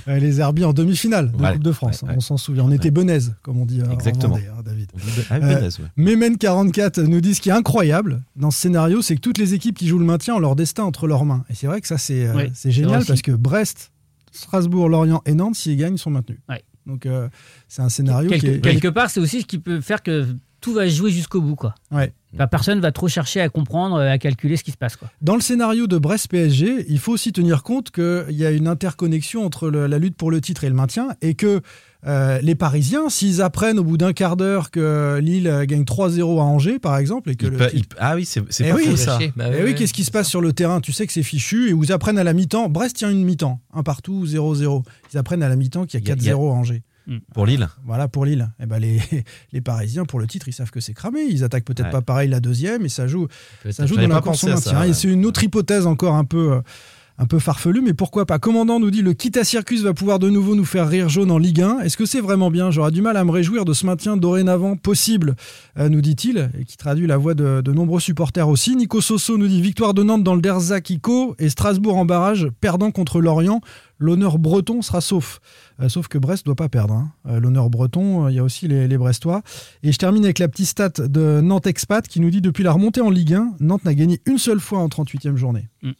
[0.07, 2.01] Euh, les Herbiers en demi-finale de Ouais, Coupe de France.
[2.01, 2.17] ouais, hein, ouais.
[2.17, 2.63] On s'en souvient.
[2.63, 4.35] On était benaise, comme on dit euh, Exactement.
[4.35, 4.91] en Vendée, hein, David.
[5.29, 6.15] Ah, Euh, Benez, ouais.
[6.15, 9.77] Memen44 nous dit ce qui est incroyable dans ce scénario, c'est que toutes les équipes
[9.77, 11.43] qui jouent le maintien ont leur destin entre leurs mains.
[11.49, 13.91] Et c'est vrai que ça, c'est euh, génial parce que Brest,
[14.31, 16.39] Strasbourg, Lorient et Nantes, s'ils gagnent, sont maintenus.
[16.47, 16.63] Ouais.
[16.85, 17.27] Donc, euh,
[17.67, 18.61] c'est un scénario quelque, qui est.
[18.61, 20.25] quelque part, c'est aussi ce qui peut faire que
[20.61, 21.55] tout va se jouer jusqu'au bout.
[21.55, 21.75] Quoi.
[21.91, 22.13] Ouais.
[22.33, 24.95] Enfin, personne va trop chercher à comprendre, à calculer ce qui se passe.
[24.97, 25.09] Quoi.
[25.21, 29.45] Dans le scénario de Brest-PSG, il faut aussi tenir compte qu'il y a une interconnexion
[29.45, 31.61] entre le- la lutte pour le titre et le maintien et que
[32.05, 36.39] euh, les Parisiens, s'ils apprennent au bout d'un quart d'heure que Lille euh, gagne 3-0
[36.39, 38.69] à Angers, par exemple, et que Il le peut- titre- il- ah oui, c'est Eh
[38.69, 39.19] pas oui, faux ça.
[39.35, 40.79] Bah Eh ouais, oui, qu'est-ce qui se passe sur le terrain?
[40.79, 42.69] Tu sais que c'est fichu et vous apprennent à la mi-temps.
[42.69, 44.83] Brest tient une mi-temps, un partout, 0-0.
[45.13, 46.83] Ils apprennent à la mi-temps qu'il y a- 4-0 à Angers.
[47.33, 48.49] Pour Lille Voilà pour Lille.
[48.59, 48.99] Et ben les,
[49.53, 51.21] les Parisiens, pour le titre, ils savent que c'est cramé.
[51.29, 51.91] Ils attaquent peut-être Ouais.
[51.91, 53.27] pas pareil la deuxième et ça joue,
[53.71, 54.83] ça joue dans la maintien.
[54.83, 56.61] Et c'est une autre hypothèse encore un peu, euh,
[57.19, 60.29] un peu farfelue, mais pourquoi pas Commandant nous dit le Kita Circus va pouvoir de
[60.29, 61.79] nouveau nous faire rire jaune en Ligue 1.
[61.79, 62.69] Est-ce que c'est vraiment bien?
[62.69, 65.35] J'aurais du mal à me réjouir de ce maintien dorénavant possible,
[65.79, 68.75] euh, nous dit-il, et qui traduit la voix de, de nombreux supporters aussi.
[68.75, 72.49] Nico Soso nous dit victoire de Nantes dans le Derzak Ico et Strasbourg en barrage,
[72.61, 73.61] perdant contre Lorient.
[73.99, 75.39] L'honneur breton sera sauf.
[75.81, 76.93] Euh, sauf que Brest doit pas perdre.
[76.93, 77.11] hein.
[77.27, 79.41] Euh, L'honneur breton, il y a aussi les, les Brestois.
[79.81, 82.73] Et je termine avec la petite stat de Nantes Expat qui nous dit depuis la
[82.73, 85.67] remontée en Ligue 1, Nantes n'a gagné une seule fois en 38e journée.
[85.81, 85.91] Mm.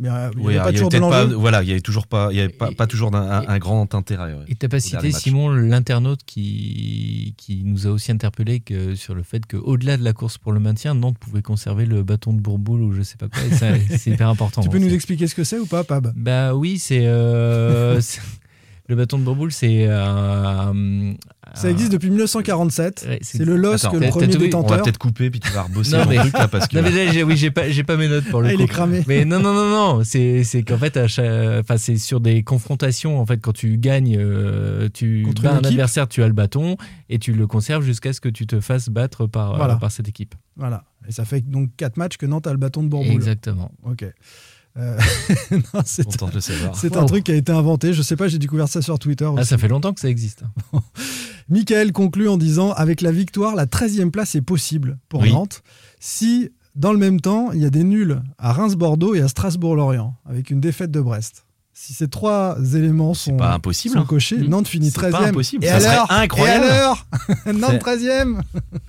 [0.00, 1.80] Mais euh, il n'y Oui, avait alors, pas toujours de pas, voilà, il y avait
[1.80, 4.32] toujours pas, il y avait pas, Et- pas toujours un, et- un grand intérêt.
[4.32, 4.44] ouais.
[4.46, 5.10] Et t'as pas cité.
[5.10, 10.12] Simon, l'internaute qui, qui nous a aussi interpellé que, sur le fait qu'au-delà de la
[10.12, 13.28] course pour le maintien, Nantes pouvait conserver le bâton de Bourboule ou je sais pas
[13.28, 13.40] quoi.
[13.96, 14.62] c'est hyper important.
[14.62, 14.80] Tu peux hein.
[14.80, 16.12] nous expliquer ce que c'est ou pas, Pab?
[16.16, 17.06] Bah oui, c'est.
[17.06, 18.20] euh, c'est-
[18.88, 19.86] le bâton de Bourboule, c'est.
[19.88, 21.12] euh,
[21.54, 23.04] Ça existe depuis 1947.
[23.08, 24.82] Ouais, c'est le LOS Attends, que le premier vu On va détenteur.
[24.82, 26.76] peut-être couper puis tu vas rebosser Non, mais- truc là parce que.
[26.76, 28.58] Non, mais là, j'ai- oui, j'ai pas, mes notes pour le Ah, coup.
[28.60, 29.04] il est cramé.
[29.06, 30.04] Mais non, non, non, non.
[30.04, 33.20] C'est, qu'en fait, enfin, c'est sur des confrontations.
[33.20, 36.76] En fait, quand tu gagnes, euh, tu Contre bats un adversaire, tu as le bâton
[37.10, 40.08] et tu le conserves jusqu'à ce que tu te fasses battre par, euh, par cette
[40.08, 40.34] équipe.
[40.56, 40.84] Voilà.
[41.08, 43.12] Et ça fait donc 4 matchs que Nantes a le bâton de Bourboule.
[43.12, 43.70] Exactement.
[43.84, 44.04] Ok.
[44.78, 44.98] Euh,
[45.50, 47.92] non, c'est un truc qui a été inventé.
[47.92, 49.24] Je sais pas, j'ai découvert ça sur Twitter.
[49.24, 49.48] Ah, aussi.
[49.48, 50.44] ça fait longtemps que ça existe.
[51.48, 55.32] Michael conclut en disant Avec la victoire, la 13e place est possible pour Oui.
[55.32, 55.62] Nantes.
[55.98, 60.14] Si, dans le même temps, il y a des nuls à Reims-Bordeaux et à Strasbourg-Lorient,
[60.28, 61.44] avec une défaite de Brest.
[61.80, 64.04] Si ces trois éléments sont, pas impossible, sont hein.
[64.06, 64.48] cochés, Mm.
[64.48, 65.28] Nantes finit C'est pas 13e.
[65.28, 66.64] impossible, Et ça serait alors incroyable.
[66.66, 67.06] Et alors
[67.54, 68.40] Nantes C'est- 13e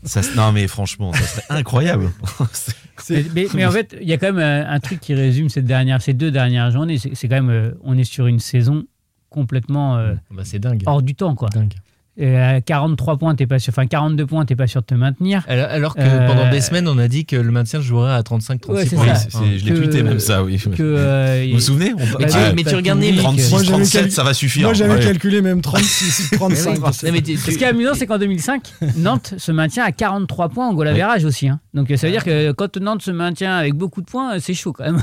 [0.03, 2.09] Ça, non mais franchement, ça serait incroyable.
[3.09, 5.65] Mais, mais- mais en fait, il y a quand même un truc qui résume cette
[5.65, 6.97] dernière, ces deux dernières journées.
[6.97, 8.83] C'est quand même, euh, on est sur une saison
[9.29, 10.83] complètement euh, Bah, dingue.
[10.85, 11.47] hors du temps, quoi.
[11.49, 11.73] Dingue.
[12.21, 14.93] Et à 43 points, t'es pas sûr, enfin 42 points, t'es pas sûr de te
[14.93, 15.45] maintenir.
[15.47, 18.21] Alors, alors que Euh, pendant des semaines, on a dit que le maintien jouerait à
[18.23, 19.05] 35-36 Ouais, points.
[19.41, 20.57] Oui, je l'ai tweeté même ça, oui.
[20.57, 23.11] Que, euh, Vous vous souvenez on, Mais tu- Ah, mais tu pas regardes tout les
[23.11, 23.23] le monde.
[23.37, 24.63] 36, Moi, j'avais 37, calculé- ça va suffire.
[24.65, 24.99] Moi, j'avais Ouais.
[24.99, 26.79] calculé même 36, 35.
[26.81, 26.91] Non,
[27.23, 28.63] tu- Ce qui est amusant, c'est qu'en 2005,
[28.97, 31.47] Nantes se maintient à 43 points en goal average aussi.
[31.47, 31.61] hein.
[31.73, 34.73] Donc ça veut dire que quand Nantes se maintient avec beaucoup de points, c'est chaud
[34.73, 35.01] quand même.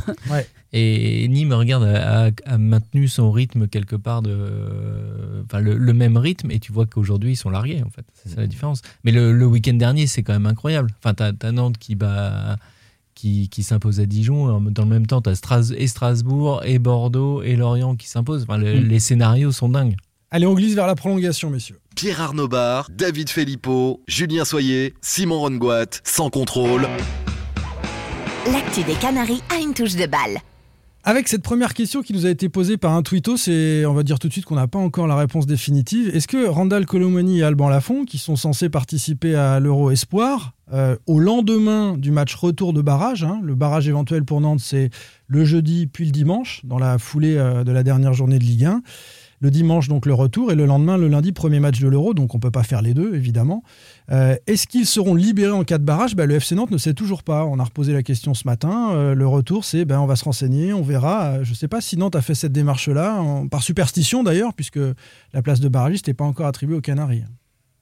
[0.72, 5.44] Et Nîmes, regarde, a, maintenu son rythme quelque part de.
[5.44, 8.04] Enfin, le, le même rythme, et tu vois qu'aujourd'hui, ils sont largués, en fait.
[8.14, 8.82] C'est ça la différence.
[9.04, 10.90] Mais le, le week-end dernier, c'est quand même incroyable.
[10.98, 12.56] Enfin, t'as t'as Nantes qui bat.
[13.14, 14.60] Qui, qui s'impose à Dijon.
[14.60, 18.42] Dans le même temps, tu as et Strasbourg, et Bordeaux, et Lorient qui s'imposent.
[18.42, 18.88] Enfin, le- Mm.
[18.88, 19.96] Les scénarios sont dingues.
[20.30, 21.78] Allez, on glisse vers la prolongation, messieurs.
[21.94, 26.86] Pierre Arnaud Bar, David Filippo, Julien Soyer, Simon Rongoat, sans contrôle.
[28.52, 30.36] L'actu des Canaries a une touche de balle.
[31.08, 33.02] Avec cette première question qui nous a été posée par un
[33.36, 36.08] c'est, on va dire tout de suite qu'on n'a pas encore la réponse définitive.
[36.12, 40.96] Est-ce que Randall Colomoni et Alban Lafont, qui sont censés participer à l'Euro Espoir, euh,
[41.06, 44.90] au lendemain du match retour de barrage, hein, le barrage éventuel pour Nantes, c'est
[45.28, 48.64] le jeudi puis le dimanche, dans la foulée euh, de la dernière journée de Ligue
[48.64, 48.82] 1.
[49.46, 52.34] Le dimanche, donc le retour, et le lendemain, le lundi, premier match de l'Euro, donc
[52.34, 53.62] on ne peut pas faire les deux, évidemment.
[54.10, 56.16] Euh, Est-ce qu'ils seront libérés en cas de barrage?
[56.16, 57.44] Ben, Le FC Nantes ne sait toujours pas.
[57.44, 58.90] On a reposé la question ce matin.
[58.94, 61.44] Euh, le retour, c'est ben, on va se renseigner, on verra.
[61.44, 64.80] Je ne sais pas si Nantes a fait cette démarche-là, par superstition d'ailleurs, puisque
[65.32, 67.22] la place de barragiste n'est pas encore attribuée aux Canaries.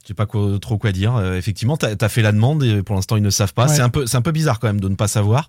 [0.03, 1.17] Je sais pas quoi- trop quoi dire.
[1.17, 3.69] Euh, effectivement, tu as, fait la demande et pour l'instant ils ne savent pas.
[3.69, 3.75] Ouais.
[3.75, 5.49] C'est un peu, un peu bizarre quand même de ne pas savoir.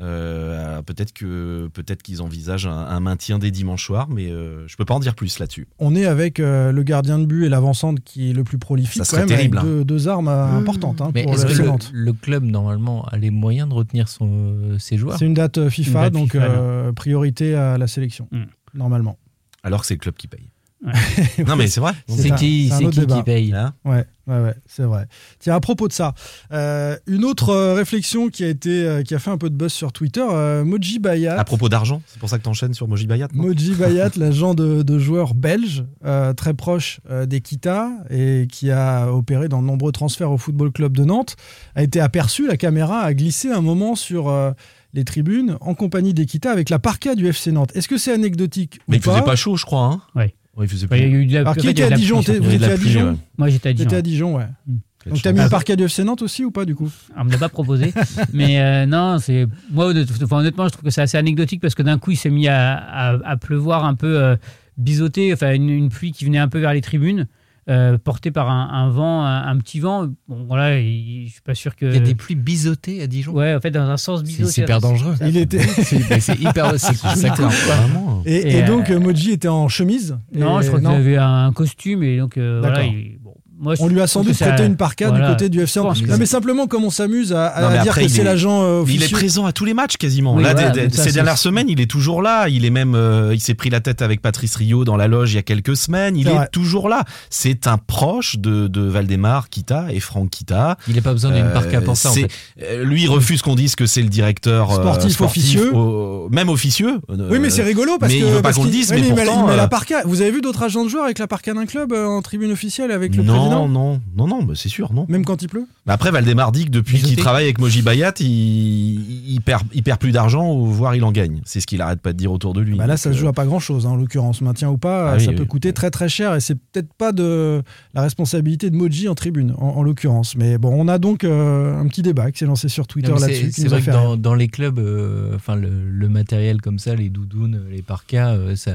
[0.00, 4.76] Euh, peut-être que peut-être qu'ils envisagent un, un maintien des dimanches soirs, mais euh, je
[4.76, 5.68] peux pas en dire plus là-dessus.
[5.78, 9.04] On est avec euh, le gardien de but et l'avancante qui est le plus prolifique,
[9.04, 9.62] Ça quand serait même, terrible, hein.
[9.64, 11.90] deux, deux armes euh, importantes hein, Mais pour est-ce le que FC le, Nantes.
[11.92, 15.18] le club, normalement, a les moyens de retenir son, ses joueurs?
[15.18, 18.44] C'est une date FIFA, Une date donc FIFA, euh, priorité à la sélection, Mm.
[18.74, 19.18] normalement.
[19.62, 20.48] Alors que c'est le club qui paye.
[20.84, 21.44] Ouais.
[21.46, 21.92] non mais c'est vrai.
[22.08, 23.52] C'est qui, un qui qui paye?
[23.54, 23.72] Hein?
[23.84, 25.06] Ouais, ouais, ouais, c'est vrai.
[25.38, 26.12] Tiens, à propos de ça,
[26.52, 29.54] euh, une autre euh, réflexion qui a été, euh, qui a fait un peu de
[29.54, 31.38] buzz sur Twitter, euh, Moji Bayat.
[31.38, 33.28] À propos d'argent, c'est pour ça que t'enchaînes sur Moji Bayat.
[33.32, 33.44] non?
[33.44, 39.12] Moji Bayat, l'agent de, de joueurs belge, euh, très proche euh, d'Equita et qui a
[39.12, 41.36] opéré dans de nombreux transferts au Football Club de Nantes,
[41.76, 44.50] a été aperçu, la caméra a glissé un moment sur euh,
[44.94, 47.70] les tribunes en compagnie d'Equita avec la parka du FC Nantes.
[47.76, 49.26] Est-ce que c'est anecdotique Mais ou il faisait pas?
[49.26, 49.84] pas chaud, je crois.
[49.84, 50.00] Hein?
[50.16, 50.34] Ouais.
[50.56, 51.22] Ouais, il faisait Ouais, il y a plus.
[51.22, 52.20] eu de la- Alors qui était à Dijon?
[52.20, 53.18] Vous étiez à Dijon?
[53.38, 53.84] Moi, j'étais à Dijon.
[53.84, 54.46] T'étais à Dijon, ouais.
[54.66, 54.76] Mm.
[55.10, 56.88] Donc t'as mis Ah, une parka du FC Nantes aussi ou pas du coup?
[57.16, 57.92] On me l'a pas proposé.
[58.32, 61.98] mais euh, non, c'est moi honnêtement, je trouve que c'est assez anecdotique parce que d'un
[61.98, 64.36] coup, il s'est mis à, à- à pleuvoir un peu euh,
[64.78, 67.26] biseauté, enfin une, une pluie qui venait un peu vers les tribunes,
[67.70, 70.06] euh, portée par un, un vent, un, un petit vent.
[70.28, 71.86] Bon, voilà, il- je suis pas sûr que.
[71.86, 74.26] Il y a des pluies biseautées à Dijon Ouais, en fait, dans un sens C'est
[74.26, 74.52] biseauté.
[74.52, 75.14] super dangereux.
[75.24, 75.58] Il était.
[75.82, 76.78] C'est c'est hyper.
[76.78, 76.96] C'est.
[77.36, 78.22] Vraiment.
[78.26, 80.18] Et, Et, et donc euh, Moji était en chemise.
[80.34, 82.82] Non, Et je crois qu'il avait un costume et donc euh, voilà.
[82.84, 83.18] Il-
[83.62, 85.28] moi, On lui a sans doute prêté une parka voilà.
[85.28, 87.72] du côté du FC pense Non, mais simplement comme on s'amuse à, à Non, mais
[87.82, 89.16] dire après, que c'est est- l'agent euh, Il est officieux.
[89.16, 90.34] présent à tous les matchs quasiment.
[90.34, 92.48] Oui, Là, voilà, des- des- mais ça, ces dernières semaines, il est toujours là.
[92.48, 95.32] Il est même, euh, il s'est pris la tête avec Patrice Rio dans la loge
[95.32, 96.16] il y a quelques semaines.
[96.16, 97.04] Il est toujours là.
[97.30, 100.76] C'est un proche de, de Valdemar Kita et Franck Kita.
[100.88, 102.28] Il n'a pas besoin d'une Euh, parka pour ça, en fait.
[102.62, 105.72] euh, Lui il refuse qu'on dise que c'est le directeur euh, Sportif officieux.
[105.74, 106.98] au- même officieux.
[107.10, 108.24] Euh, Oui, mais c'est rigolo parce mais que.
[108.26, 110.02] il veut pas qu'on le dise, mais il met- pourtant, la euh, parka.
[110.04, 112.50] Vous avez vu d'autres agents de joueurs avec la parka d'un club euh, en tribune
[112.52, 115.06] officielle avec le président non, non, non, bah, c'est sûr, non.
[115.08, 115.66] Même quand il pleut?
[115.86, 119.82] Mais après, Valdemar dit que depuis qu'il travaille avec Moji Bayat, il, il perd, il
[119.82, 121.40] perd plus d'argent, ou voire il en gagne.
[121.44, 122.76] C'est ce qu'il arrête pas de dire autour de lui.
[122.76, 124.40] bah Là, ça se euh, joue à pas grand chose, en l'occurrence.
[124.40, 125.36] Maintien ou pas, Ah ça oui.
[125.36, 127.62] peut coûter très très cher et c'est peut-être pas de
[127.94, 130.36] la responsabilité de Moji en tribune, en, en l'occurrence.
[130.36, 133.18] Mais bon, on a donc euh, un petit débat qui s'est lancé sur Twitter Non,
[133.18, 133.50] là-dessus.
[133.52, 137.08] C'est vrai que dans, dans les clubs, euh, enfin le, le matériel comme ça, les
[137.08, 138.72] doudounes, les parkas, euh, ça,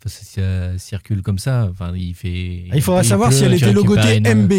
[0.00, 1.68] enfin, ça, ça circule comme ça.
[1.70, 2.64] Enfin, il fait.
[2.70, 4.52] Ah, Il faudrait il savoir pleut, si elle était logotée une- MB.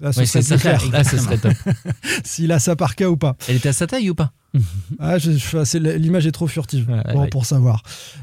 [0.00, 0.76] Ça, ce Ouais, serait c'est plus ça.
[0.78, 0.90] clair.
[0.92, 1.52] Là, ce serait top.
[2.24, 3.36] S'il a sa parka ou pas.
[3.48, 4.32] Elle était à sa taille ou pas
[4.98, 5.30] Ah, je,
[5.78, 7.28] l'image est trop furtive Ouais, pour, ouais.
[7.28, 7.82] pour savoir.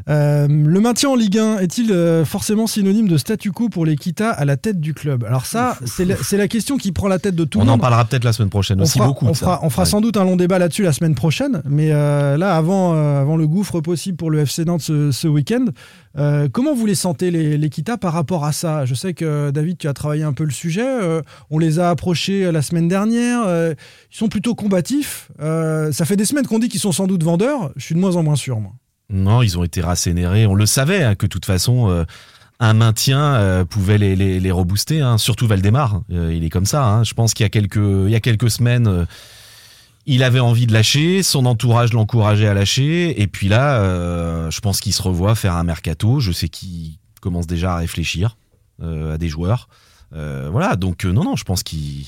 [0.10, 4.32] Euh, le maintien en Ligue 1 est-il euh, forcément synonyme de statu quo pour l'Equita
[4.32, 5.24] à la tête du club?
[5.24, 6.04] Alors ça, c'est
[6.36, 7.82] la, question qui prend la tête de tout On le en monde.
[7.82, 9.28] parlera peut-être la semaine prochaine On aussi fera, beaucoup.
[9.28, 9.90] on fera, on fera Ouais.
[9.90, 13.38] sans doute un long débat là-dessus la semaine prochaine, mais euh, là, avant, euh, avant
[13.38, 15.66] le gouffre possible pour le FC Nantes ce, ce week-end,
[16.18, 18.86] euh, comment vous les sentez, les- l'Equita, par rapport à ça?
[18.86, 21.90] Je sais que David, tu as travaillé un peu le sujet, euh, on les a
[21.90, 23.76] approchés euh, la semaine dernière, ils
[24.18, 27.84] sont plutôt combatifs, ça fait des semaines qu'on dit qu'ils sont sans doute vendeurs, je
[27.86, 28.72] suis de moins en moins sûr, moi.
[29.10, 30.46] Non, ils ont été rassénérés.
[30.48, 32.06] On le savait hein, que de toute façon,
[32.60, 35.00] un maintien pouvait les, les, les rebooster.
[35.02, 35.18] hein.
[35.18, 36.86] Surtout Valdemar, il est comme ça.
[36.86, 37.04] hein.
[37.06, 39.06] Je pense qu'il y a quelques, y a quelques semaines,
[40.08, 41.22] il avait envie de lâcher.
[41.22, 43.22] Son entourage l'encourageait à lâcher.
[43.22, 46.20] Et puis là, euh, je pense qu'il se revoit faire un mercato.
[46.20, 48.38] Je sais qu'il commence déjà à réfléchir
[48.82, 49.68] euh, à des joueurs.
[50.16, 50.76] Euh, voilà.
[50.76, 52.06] Donc euh, non, non, je pense qu'il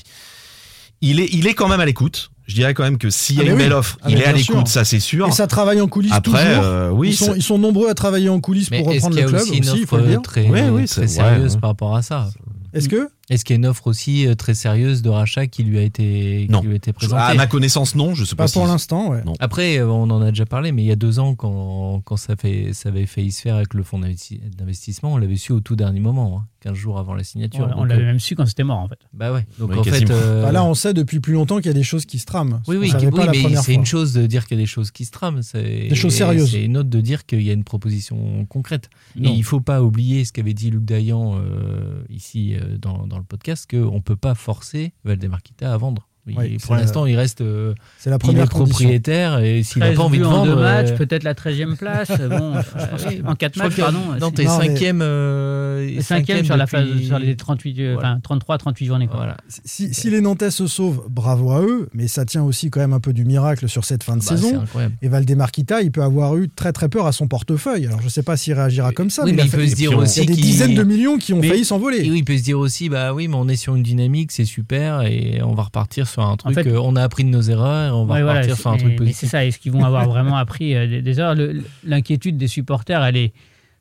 [1.02, 2.30] il est, il est quand même à l'écoute.
[2.46, 3.58] Je dirais quand même que s'il y a Ah, une oui.
[3.58, 5.28] belle offre, Ah, il est à l'écoute, ça c'est sûr.
[5.28, 6.64] Et ça travaille en coulisses Après, toujours.
[6.64, 9.22] euh, oui, ils, sont, ils sont nombreux à travailler en coulisses Mais pour reprendre le
[9.24, 10.20] club aussi il faut le dire.
[10.22, 11.60] très, Oui, oui, très sérieuse ouais, ouais.
[11.60, 12.28] par rapport à ça?
[12.74, 13.08] Est-ce que?
[13.30, 15.82] Est-ce qu'il y a une offre aussi euh, très sérieuse de rachat qui lui a
[15.82, 16.60] été, qui Non.
[16.62, 18.14] lui a été présentée À ma connaissance, non.
[18.14, 19.22] Je sais pas, Pas si- pour l'instant, ouais.
[19.24, 19.32] Non.
[19.38, 22.16] Après, euh, on en a déjà parlé, mais il y a deux ans, quand, quand
[22.16, 25.52] ça, fait, ça avait failli se faire avec le fonds d'investi- d'investissement, on l'avait su
[25.52, 27.72] au tout dernier moment, hein, 15 jours avant la signature.
[27.76, 28.98] On, l'avait euh, même su quand c'était mort en fait.
[29.14, 29.46] Bah ouais.
[29.58, 31.72] Donc Oui, en fait, euh, Bah là, on sait depuis plus longtemps qu'il y a
[31.74, 32.60] des choses qui se trament.
[32.66, 35.04] oui, oui, oui, mais c'est une chose de dire qu'il y a des choses qui
[35.04, 35.42] se trament.
[35.42, 36.50] c'est- Des choses sérieuses.
[36.50, 38.90] C'est une autre de dire qu'il y a une proposition concrète.
[39.16, 39.30] Non.
[39.30, 43.19] Et il faut pas oublier ce qu'avait dit Luc Dayan euh, ici euh, dans, dans
[43.22, 46.09] podcast, qu'on ne peut pas forcer Valdemarquita à vendre.
[46.26, 49.80] Il- Oui, pour l'instant, il reste euh, C'est la il première est propriétaire et s'il
[49.80, 50.54] n'a 13 pas envie de buts en vendre.
[50.54, 52.08] deux matchs, euh, peut-être la 13e place.
[52.30, 53.98] bon, je pense que- en 4 je crois matchs, pardon.
[54.20, 55.00] Non, c'est- t'es Non, mais- cinquième.
[55.02, 58.10] euh, Et cinquième sur, la phase, sur les 38, euh, Voilà.
[58.10, 59.06] enfin, 33, 38 journées.
[59.06, 59.16] Quoi.
[59.16, 59.36] Voilà.
[59.64, 62.92] Si, si les Nantais se sauvent, bravo à eux, mais ça tient aussi quand même
[62.92, 64.62] un peu du miracle sur cette fin de Bah, saison.
[65.02, 67.86] Et Valdemarquita, il peut avoir eu très très peur à son portefeuille.
[67.86, 69.74] Alors je sais pas s'il réagira comme ça, Oui, mais, mais il, peut fait- se
[69.74, 72.08] dire il y a aussi des dizaines de millions qui ont failli s'envoler.
[72.10, 74.44] Oui, il peut se dire aussi, bah oui, mais on est sur une dynamique, c'est
[74.44, 76.54] super, et on va repartir sur un truc.
[76.54, 78.70] fait- euh, on a appris de nos erreurs, et on va Ouais, repartir c'est- sur
[78.70, 79.18] un mais- truc positif.
[79.20, 79.44] c'est ça.
[79.46, 83.32] Est-ce qu'ils vont avoir vraiment appris euh, des, Le- L'inquiétude des supporters, elle est.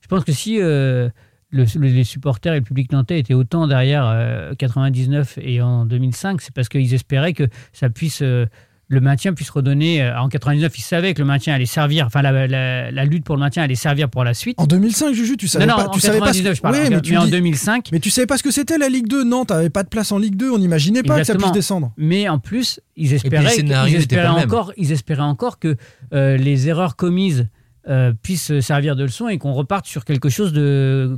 [0.02, 1.10] Je pense que si euh,
[1.52, 5.86] le- le- les supporters et le public nantais étaient autant derrière euh, 99 et en
[5.86, 8.22] 2005, c'est parce qu'ils espéraient que ça puisse.
[8.22, 8.46] euh,
[8.92, 10.02] le maintien puisse redonner.
[10.02, 12.08] euh, en 99, ils savaient que le maintien allait servir.
[12.08, 14.60] Enfin, la, la- la lutte pour le maintien allait servir pour la suite.
[14.60, 16.62] En 2005, Juju, tu savais non, non, pas, en tu savais pas ce 99, je
[16.62, 16.74] parle.
[16.76, 18.78] Ouais, En- mais, tu mais en dis- 2005, mais tu savais pas ce que c'était
[18.80, 19.24] la Ligue 2.
[19.24, 20.50] Nantes avait pas de place en Ligue 2.
[20.52, 21.94] On n'imaginait pas que ça puisse descendre.
[21.98, 25.78] Mais en plus, ils espéraient, scénario ils espéraient encore, ils espéraient encore que
[26.14, 27.48] euh, les erreurs commises
[27.88, 31.18] euh, puissent servir de leçon et qu'on reparte sur quelque chose de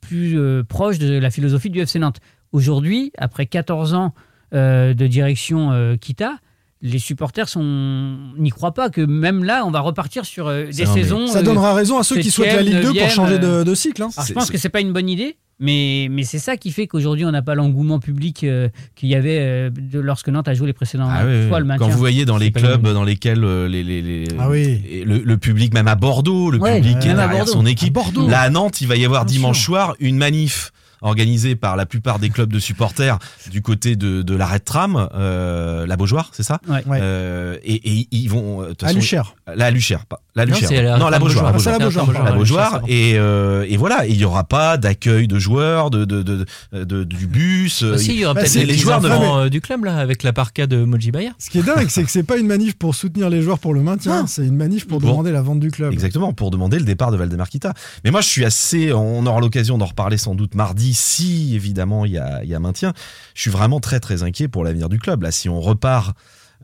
[0.00, 2.20] plus euh, proche de la philosophie du FC Nantes.
[2.52, 4.14] Aujourd'hui, après 14 ans
[4.54, 6.38] euh, de direction euh, Kita,
[6.82, 10.84] les supporters sont n'y croient pas que même là, on va repartir sur euh, des
[10.84, 11.26] non, saisons.
[11.26, 13.64] Ça euh, donnera raison à ceux qui souhaitent la Ligue 2 pour changer de, euh,
[13.64, 14.02] de cycle.
[14.02, 14.08] hein.
[14.16, 16.86] alors, je pense que c'est pas une bonne idée, mais, mais c'est ça qui fait
[16.86, 20.54] qu'aujourd'hui on n'a pas l'engouement public euh, qu'il y avait euh, de- lorsque Nantes a
[20.54, 21.62] joué les précédents Ah oui, fois oui.
[21.62, 21.86] le maintien.
[21.86, 25.02] Quand vous voyez dans les clubs dans lesquels euh, les, les, les- Ah oui.
[25.04, 27.52] le, le public, même à Bordeaux, le Ouais, public même est à derrière Bordeaux.
[27.52, 27.94] son équipe.
[27.98, 28.26] À Bordeaux.
[28.26, 29.66] Là à Nantes, il va y avoir Bien dimanche sûr.
[29.66, 30.72] soir une manif
[31.02, 33.18] organisée par la plupart des clubs de supporters
[33.50, 36.82] du côté de, de l'arrêt de tram, euh, la Beaujoire, c'est ça Ouais.
[36.86, 36.98] Ouais.
[37.00, 38.62] Euh, et, et ils vont...
[38.62, 39.34] euh, de toute À façon, Luchère.
[39.54, 40.68] La Luchère, pas la Non, Luchère.
[40.68, 41.44] c'est la- non, la la Beaujoire.
[41.44, 42.06] La Ah, c'est la Beaujoire.
[42.06, 42.82] Beaujoire, La la Beaujoire.
[42.86, 47.04] Et, euh, et voilà, il y aura pas d'accueil de joueurs, de, de, de, de-
[47.04, 47.82] du bus.
[47.82, 49.96] euh, Ah, si, il y aura Bah, peut-être c'est- les, joueurs devant- du club là,
[49.98, 51.30] avec la parka de Moji Bayer.
[51.38, 53.74] Ce qui est dingue, c'est que c'est pas une manif pour soutenir les joueurs pour
[53.74, 54.26] le maintien, Non.
[54.28, 55.92] c'est une manif pour Pour- demander la vente du club.
[55.92, 57.74] Exactement, pour demander le départ de Valdemarquita.
[58.04, 58.92] Mais moi, je suis assez.
[58.92, 62.92] On aura l'occasion d'en reparler sans doute mardi, si évidemment il y a, maintien.
[63.34, 65.22] Je suis vraiment très très inquiet pour l'avenir du club.
[65.22, 66.16] Là, si on repart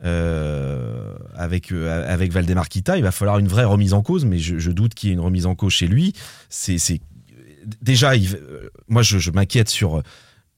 [0.03, 4.25] euh, avec euh, avec Valdemarquita, il va falloir une vraie remise en cause.
[4.25, 6.13] Mais je, doute qu'il y ait une remise en cause chez lui.
[6.49, 6.77] C'est
[7.81, 8.13] déjà.
[8.13, 10.03] euh, moi, je, je m'inquiète sur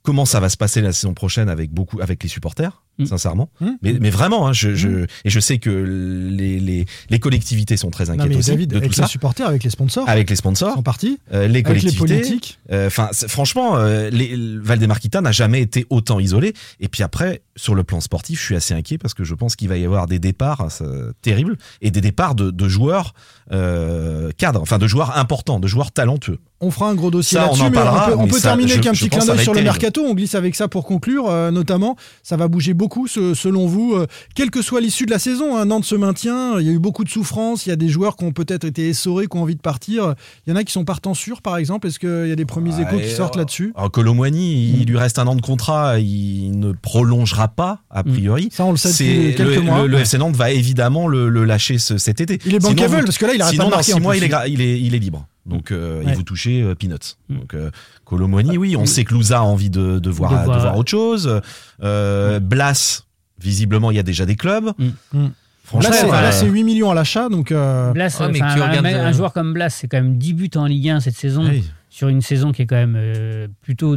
[0.04, 2.84] comment ça va se passer la saison prochaine avec beaucoup avec les supporters.
[3.00, 3.06] Mm.
[3.06, 3.68] Sincèrement, Mm.
[3.82, 7.90] mais, mais vraiment, hein, je, je, et je sais que les, les, les collectivités sont
[7.92, 10.08] très Non, inquiètes mais aussi David, de avec tout les ça, supporters, avec les sponsors,
[10.10, 12.16] avec les sponsors, en partie, euh, les avec les collectivités.
[12.18, 12.60] politiques.
[12.72, 16.54] Euh, Enfin, franchement, euh, les, Valdemarquita n'a jamais été autant isolé.
[16.80, 19.56] Et puis après, sur le plan sportif, je suis assez inquiet parce que je pense
[19.56, 23.14] qu'il va y avoir des départs euh, terribles et des départs de, de joueurs
[23.52, 26.40] euh, cadres, enfin de joueurs importants, de joueurs talentueux.
[26.62, 28.86] On fera un gros dossier là-dessus, mais on peut, on mais peut ça, terminer avec
[28.88, 29.64] un petit clin d'œil sur le terrible.
[29.64, 30.02] mercato.
[30.06, 31.96] On glisse avec ça pour conclure, euh, notamment.
[32.22, 35.58] Ça va bouger beaucoup, ce- selon vous, euh, quelle que soit l'issue de la saison.
[35.58, 36.60] hein, Nantes se maintient.
[36.60, 37.66] Il y a eu beaucoup de souffrance.
[37.66, 40.16] Il y a des joueurs qui ont peut-être été essorés, qui ont envie de partir.
[40.46, 41.88] Il y en a qui sont partants sûrs, par exemple.
[41.88, 43.74] Est-ce qu'il y a des premiers échos qui sortent là-dessus?
[43.76, 48.50] Alors Colomboigny, il lui reste un an de contrat, il ne prolongera pas a priori.
[48.52, 49.82] Ça, on le sait depuis quelques le, mois.
[49.82, 52.40] le- le FC Nantes va évidemment le, le lâcher ce- cet été.
[52.46, 54.62] Il est bankable parce que là, il Sinon, pas de marquer, mois, il est, il
[54.62, 55.28] est, il est libre.
[55.50, 56.12] Donc, euh, Ouais.
[56.12, 57.16] et vous touchez euh, peanuts.
[57.30, 57.38] Mm.
[57.40, 57.72] Donc, euh,
[58.06, 60.78] Colomboigny, oui, on sait que Louza a envie de, de voir, De de voir- voir
[60.78, 61.42] autre chose.
[61.84, 63.04] Euh, Blas,
[63.40, 64.72] visiblement, il y a déjà des clubs.
[64.78, 64.86] Mm.
[65.14, 65.30] Là,
[65.64, 67.30] Franchement, c'est euh, là, c'est 8 millions à l'achat.
[67.30, 70.18] Donc, euh, Blas, Ouais, mais un, regardes, un euh, joueur comme Blas, c'est quand même
[70.18, 71.44] 10 buts en Ligue 1 cette saison,
[71.90, 73.96] sur une saison qui est quand même euh, plutôt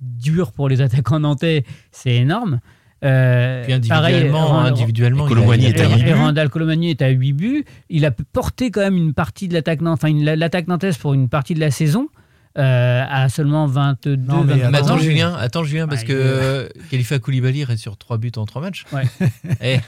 [0.00, 2.58] dure pour les attaquants nantais, c'est énorme.
[3.04, 4.14] Euh, Puis individuellement, pareil,
[4.70, 6.12] individuellement, a- est à Et, huit et buts.
[6.14, 7.64] Randall Colomagny est à 8 buts.
[7.90, 11.28] Il a porté quand même une partie de l'attaque nantaise, enfin l'attaque nantaise pour une
[11.28, 12.08] partie de la saison
[12.58, 14.98] euh, à seulement 22, Non, mais 23 Mais attends.
[14.98, 18.44] Julien, attends Julien, parce Ouais, que est- euh, Khalifa Koulibaly reste sur 3 buts en
[18.44, 18.84] 3 matchs.
[18.92, 19.02] Ouais.
[19.60, 19.78] Eh,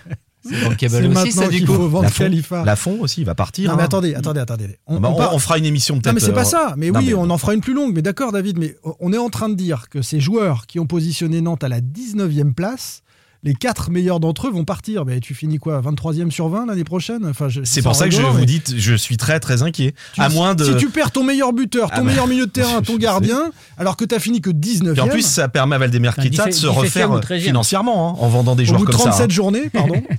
[0.46, 1.72] c'est aussi maintenant ça du qu'il coup.
[1.74, 2.64] faut vendre Lafont, Khalifa.
[2.64, 3.70] Lafont aussi, il va partir.
[3.70, 3.86] Non, mais hein.
[3.86, 4.78] attendez, attendez, attendez.
[4.86, 6.06] On, Bah, on on, part- on fera une émission peut-être.
[6.08, 6.74] Non, mais c'est pas euh, ça.
[6.76, 7.94] Mais non, oui, mais- on en fera une plus longue.
[7.94, 10.86] Mais d'accord, David, mais on est en train de dire que ces joueurs qui ont
[10.86, 13.02] positionné Nantes à la 19e place
[13.44, 15.04] les quatre meilleurs d'entre eux vont partir.
[15.04, 17.24] Mais tu finis quoi 23e sur 20 l'année prochaine?
[17.26, 19.94] Enfin, C'est pour ça que je vous dis, je suis très très inquiet.
[20.14, 20.64] tu- à moins de.
[20.64, 23.52] Si tu perds ton meilleur buteur, ton Ah bah, meilleur milieu de terrain, ton gardien,
[23.78, 24.92] alors que tu as fini que 19e.
[24.94, 27.40] Puis en plus, ça permet à Valdemar Enfin, Kita de 17e se refaire ou 13e.
[27.40, 29.10] financièrement hein, en vendant des au joueurs bout de comme ça.
[29.10, 29.32] 37 hein.
[29.34, 30.02] journées, pardon.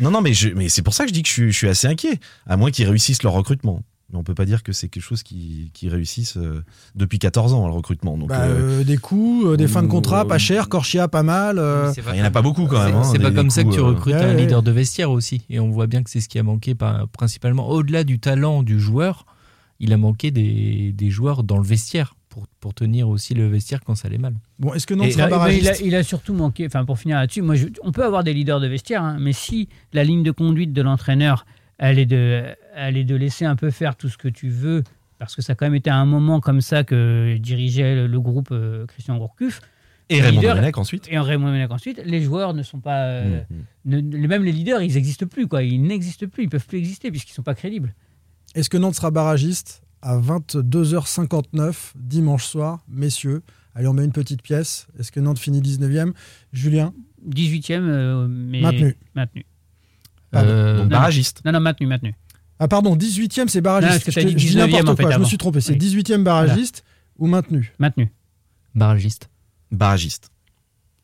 [0.00, 1.88] Non, non, mais, je- mais c'est pour ça que je dis que je suis assez
[1.88, 2.20] inquiet.
[2.48, 3.80] À moins qu'ils réussissent leur recrutement.
[4.12, 6.64] Mais on peut pas dire que c'est quelque chose qui, qui réussissent euh,
[6.96, 8.18] depuis 14 ans, le recrutement.
[8.18, 11.22] Donc, Bah, euh, euh, des coups, euh, des fins de contrat, pas cher, Corchia pas
[11.22, 11.58] mal.
[11.58, 12.96] euh, C'est il y en a pas beaucoup quand même.
[12.96, 15.42] hein, C'est des- pas comme ça que tu recrutes Ouais, un leader de vestiaire aussi.
[15.48, 17.68] Et on voit bien que c'est ce qui a manqué par- principalement.
[17.68, 19.26] Au-delà du talent du joueur,
[19.78, 23.80] il a manqué des, des joueurs dans le vestiaire pour, pour tenir aussi le vestiaire
[23.84, 24.34] quand ça allait mal.
[24.58, 27.42] Bon, est-ce que mais il, a, barragiste il a surtout manqué, enfin pour finir là-dessus,
[27.42, 30.30] moi je- on peut avoir des leaders de vestiaire, hein, mais si la ligne de
[30.32, 31.44] conduite de l'entraîneur,
[31.82, 32.44] elle est, de,
[32.76, 34.84] elle est de laisser un peu faire tout ce que tu veux,
[35.18, 38.20] parce que ça a quand même été un moment comme ça que dirigeait le, le
[38.20, 39.60] groupe euh, Christian Gourcuff.
[40.08, 41.06] Et Les Raymond leaders- ensuite.
[41.10, 43.04] Et Raymond Domenech ensuite, les joueurs ne sont pas.
[43.06, 43.40] euh,
[43.84, 45.62] ne- même les leaders, ils n'existent plus, quoi.
[45.62, 47.94] Ils n'existent plus, ils peuvent plus exister puisqu'ils ne sont pas crédibles.
[48.54, 53.42] Est-ce que Nantes sera barragiste à 22h59 dimanche soir, messieurs?
[53.74, 54.88] Allez, on met une petite pièce.
[54.98, 56.12] Est-ce que Nantes finit 19e
[56.52, 56.92] Julien?
[57.28, 58.60] 18e, euh, mais.
[58.60, 58.96] Maintenu.
[59.14, 59.44] Maintenu.
[60.30, 60.48] Pardon.
[60.50, 61.40] Euh, Donc barragiste.
[61.44, 62.14] Non, non, maintenu, maintenu.
[62.58, 63.92] Ah pardon, 18e c'est Non, barragiste.
[63.92, 65.60] parce que t'as je, dit je dis 19e, n'importe en fait, je me suis trompé.
[65.60, 65.78] C'est Oui.
[65.78, 66.84] 18e barragiste
[67.18, 68.12] ou maintenu Maintenu.
[68.74, 69.28] barragiste.
[69.72, 70.30] Barragiste.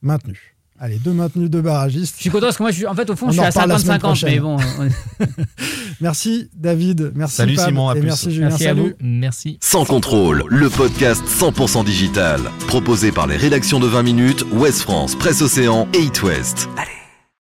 [0.03, 0.39] Maintenu.
[0.79, 2.16] Allez, deux maintenus, deux barragistes.
[2.16, 3.43] Je suis content parce que moi, je suis, en fait, au fond, On je suis
[3.43, 4.59] à reparle la semaine 50-50, mais bon.
[4.79, 5.24] on-
[6.03, 8.07] Merci David, merci Salut Simon, à et plus.
[8.09, 8.81] merci Julien, Merci à salut.
[8.83, 8.93] vous.
[9.01, 9.59] Merci.
[9.62, 12.43] Sans contrôle, le podcast 100% digital.
[12.66, 16.68] Proposé par les rédactions de 20 minutes, Ouest France, Presse Océan et It West.
[16.77, 16.91] Allez.